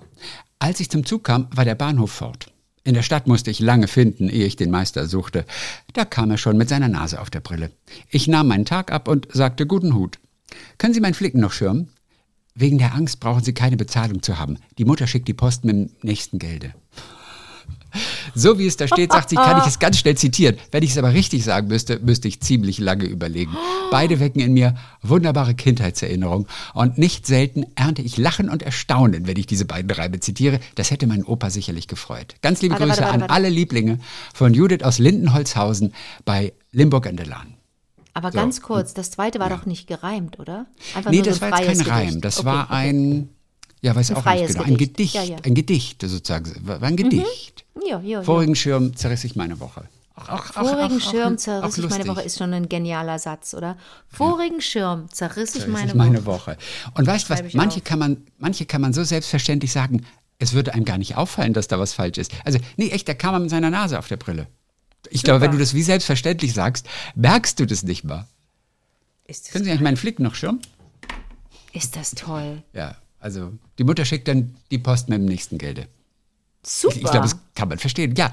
[0.59, 2.53] Als ich zum Zug kam, war der Bahnhof fort.
[2.85, 5.43] In der Stadt musste ich lange finden, ehe ich den Meister suchte.
[5.91, 7.69] Da kam er schon mit seiner Nase auf der Brille.
[8.09, 10.19] Ich nahm meinen Tag ab und sagte guten Hut.
[10.77, 11.89] Können Sie meinen Flicken noch schirmen?
[12.53, 14.59] Wegen der Angst brauchen Sie keine Bezahlung zu haben.
[14.77, 16.73] Die Mutter schickt die Post mit dem nächsten Gelde.
[18.33, 20.57] So wie es da steht, sagt sie, kann ich es ganz schnell zitieren.
[20.71, 23.51] Wenn ich es aber richtig sagen müsste, müsste ich ziemlich lange überlegen.
[23.91, 26.47] Beide wecken in mir wunderbare Kindheitserinnerungen.
[26.73, 30.59] Und nicht selten ernte ich Lachen und Erstaunen, wenn ich diese beiden Reime zitiere.
[30.75, 32.35] Das hätte mein Opa sicherlich gefreut.
[32.41, 33.99] Ganz liebe Warte, Grüße warte, warte, an alle Lieblinge
[34.33, 35.93] von Judith aus Lindenholzhausen
[36.25, 37.53] bei Limburg an der Lahn.
[38.13, 40.67] Aber ganz kurz, das zweite war doch nicht gereimt, oder?
[40.95, 42.07] Einfach Nee, nur das so war jetzt kein freies Reim.
[42.07, 42.25] Gedicht.
[42.25, 42.73] Das Okay, war okay.
[42.73, 43.29] ein,
[43.85, 44.95] ja, weiß Ein auch nicht genau, ein Gedicht.
[44.97, 45.13] Gedicht.
[45.13, 45.37] Ja, ja.
[45.43, 46.51] Ein Gedicht sozusagen.
[46.65, 47.65] War ein Gedicht.
[47.75, 48.23] Ja, ja, ja.
[48.23, 49.87] Vorigen Schirm zerriss ich meine Woche.
[50.15, 52.07] Ach, ach, Vorigen ach, Schirm zerriss ich meine.
[52.07, 53.77] Woche ist schon ein genialer Satz, oder?
[54.07, 56.53] Vorigen Schirm zerriss ich Zerriss meine, ich meine Woche.
[56.53, 56.57] Woche.
[56.95, 57.83] Und weißt du was, ich manche auf.
[57.83, 60.03] kann, man, manche kann man so selbstverständlich sagen,
[60.39, 62.31] es würde einem gar nicht auffallen, dass da was falsch ist.
[62.43, 64.47] Also, nee, echt, da kam man mit seiner Nase auf der Brille.
[65.11, 68.27] Ich glaube, wenn du das wie selbstverständlich sagst, merkst du das nicht mal.
[69.27, 70.59] Ist, Können Sie eigentlich meinen Flick noch schirmen?
[71.71, 72.63] ist das toll.
[72.73, 72.95] Ja,
[73.25, 75.87] also die Mutter schickt dann die Post mit dem nächsten Gelde.
[76.63, 76.95] Super.
[76.95, 78.13] Ich, ich glaube, das kann man verstehen.
[78.15, 78.31] Ja,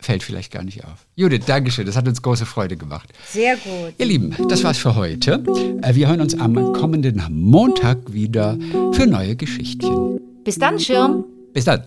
[0.00, 1.06] fällt vielleicht gar nicht auf.
[1.14, 3.12] Judith, Dankeschön, das hat uns große Freude gemacht.
[3.28, 3.94] Sehr gut.
[3.96, 5.44] Ihr Lieben, das war's für heute.
[5.82, 8.58] Äh, Wir hören uns am kommenden Montag wieder
[8.92, 10.20] für neue Geschichtchen.
[10.42, 11.24] Bis dann, Schirm.
[11.52, 11.84] Bis dann.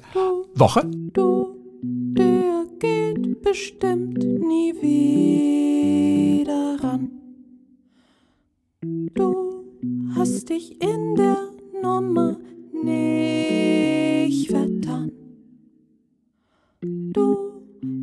[0.55, 0.89] Woche.
[1.11, 4.73] Du, der geht bestimmt nie
[6.45, 6.51] wieder
[6.81, 7.09] ran.
[9.15, 9.65] Du
[10.15, 11.50] hast dich in der
[11.81, 12.37] Nummer
[12.83, 15.11] nicht vertan.
[16.81, 17.37] Du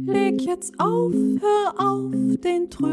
[0.06, 2.10] leg jetzt auf, hör auf
[2.42, 2.88] den Trübsinn.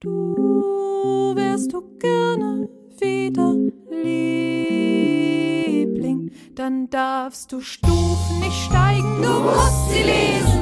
[0.00, 3.54] Du wärst du gerne wieder
[4.02, 5.10] Liebling,
[6.54, 10.61] dann darfst du Stufen nicht steigen, du musst sie lesen.